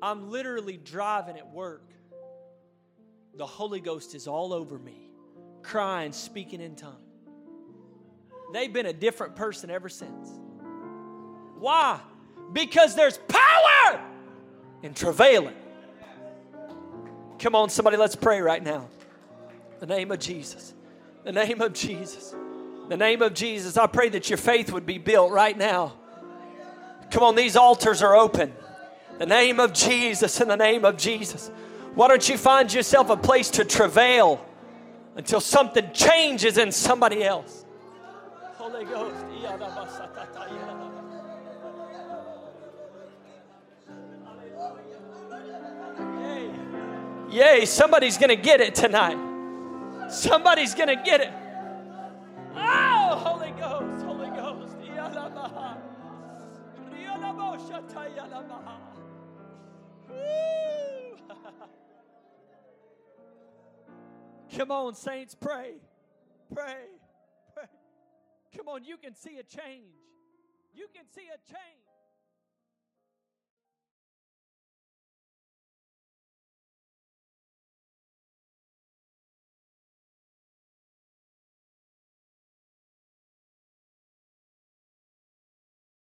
I'm 0.02 0.30
literally 0.30 0.76
driving 0.76 1.36
at 1.36 1.50
work. 1.50 1.90
The 3.36 3.46
Holy 3.46 3.80
Ghost 3.80 4.14
is 4.14 4.28
all 4.28 4.52
over 4.52 4.78
me, 4.78 5.10
crying, 5.62 6.12
speaking 6.12 6.60
in 6.60 6.76
tongues. 6.76 6.98
They've 8.52 8.72
been 8.72 8.86
a 8.86 8.92
different 8.92 9.34
person 9.34 9.70
ever 9.70 9.88
since. 9.88 10.30
Why? 11.58 12.00
Because 12.52 12.94
there's 12.94 13.18
power 13.28 14.00
in 14.82 14.94
travailing. 14.94 15.56
Come 17.44 17.54
on, 17.54 17.68
somebody, 17.68 17.98
let's 17.98 18.16
pray 18.16 18.40
right 18.40 18.64
now. 18.64 18.88
the 19.78 19.84
name 19.84 20.10
of 20.10 20.18
Jesus. 20.18 20.72
the 21.24 21.32
name 21.32 21.60
of 21.60 21.74
Jesus. 21.74 22.34
the 22.88 22.96
name 22.96 23.20
of 23.20 23.34
Jesus. 23.34 23.76
I 23.76 23.86
pray 23.86 24.08
that 24.08 24.30
your 24.30 24.38
faith 24.38 24.72
would 24.72 24.86
be 24.86 24.96
built 24.96 25.30
right 25.30 25.54
now. 25.54 25.92
Come 27.10 27.22
on, 27.22 27.34
these 27.34 27.54
altars 27.54 28.02
are 28.02 28.16
open. 28.16 28.54
the 29.18 29.26
name 29.26 29.60
of 29.60 29.74
Jesus, 29.74 30.40
in 30.40 30.48
the 30.48 30.56
name 30.56 30.86
of 30.86 30.96
Jesus. 30.96 31.50
Why 31.94 32.08
don't 32.08 32.26
you 32.26 32.38
find 32.38 32.72
yourself 32.72 33.10
a 33.10 33.16
place 33.18 33.50
to 33.50 33.64
travail 33.66 34.42
until 35.14 35.42
something 35.42 35.92
changes 35.92 36.56
in 36.56 36.72
somebody 36.72 37.22
else? 37.22 37.66
Holy 38.56 38.86
Ghost. 38.86 39.22
Yay, 47.34 47.66
somebody's 47.66 48.16
going 48.16 48.28
to 48.28 48.36
get 48.36 48.60
it 48.60 48.76
tonight. 48.76 49.18
Somebody's 50.08 50.72
going 50.72 50.86
to 50.86 50.94
get 50.94 51.20
it. 51.20 51.32
Oh, 52.54 53.20
Holy 53.24 53.50
Ghost, 53.50 54.04
Holy 54.04 54.28
Ghost. 54.28 54.76
Come 64.56 64.70
on, 64.70 64.94
saints, 64.94 65.34
pray. 65.34 65.72
Pray. 66.54 66.84
Pray. 67.52 67.64
Come 68.56 68.68
on, 68.68 68.84
you 68.84 68.96
can 68.96 69.16
see 69.16 69.38
a 69.38 69.42
change. 69.42 69.90
You 70.72 70.86
can 70.94 71.06
see 71.12 71.22
a 71.22 71.52
change. 71.52 71.83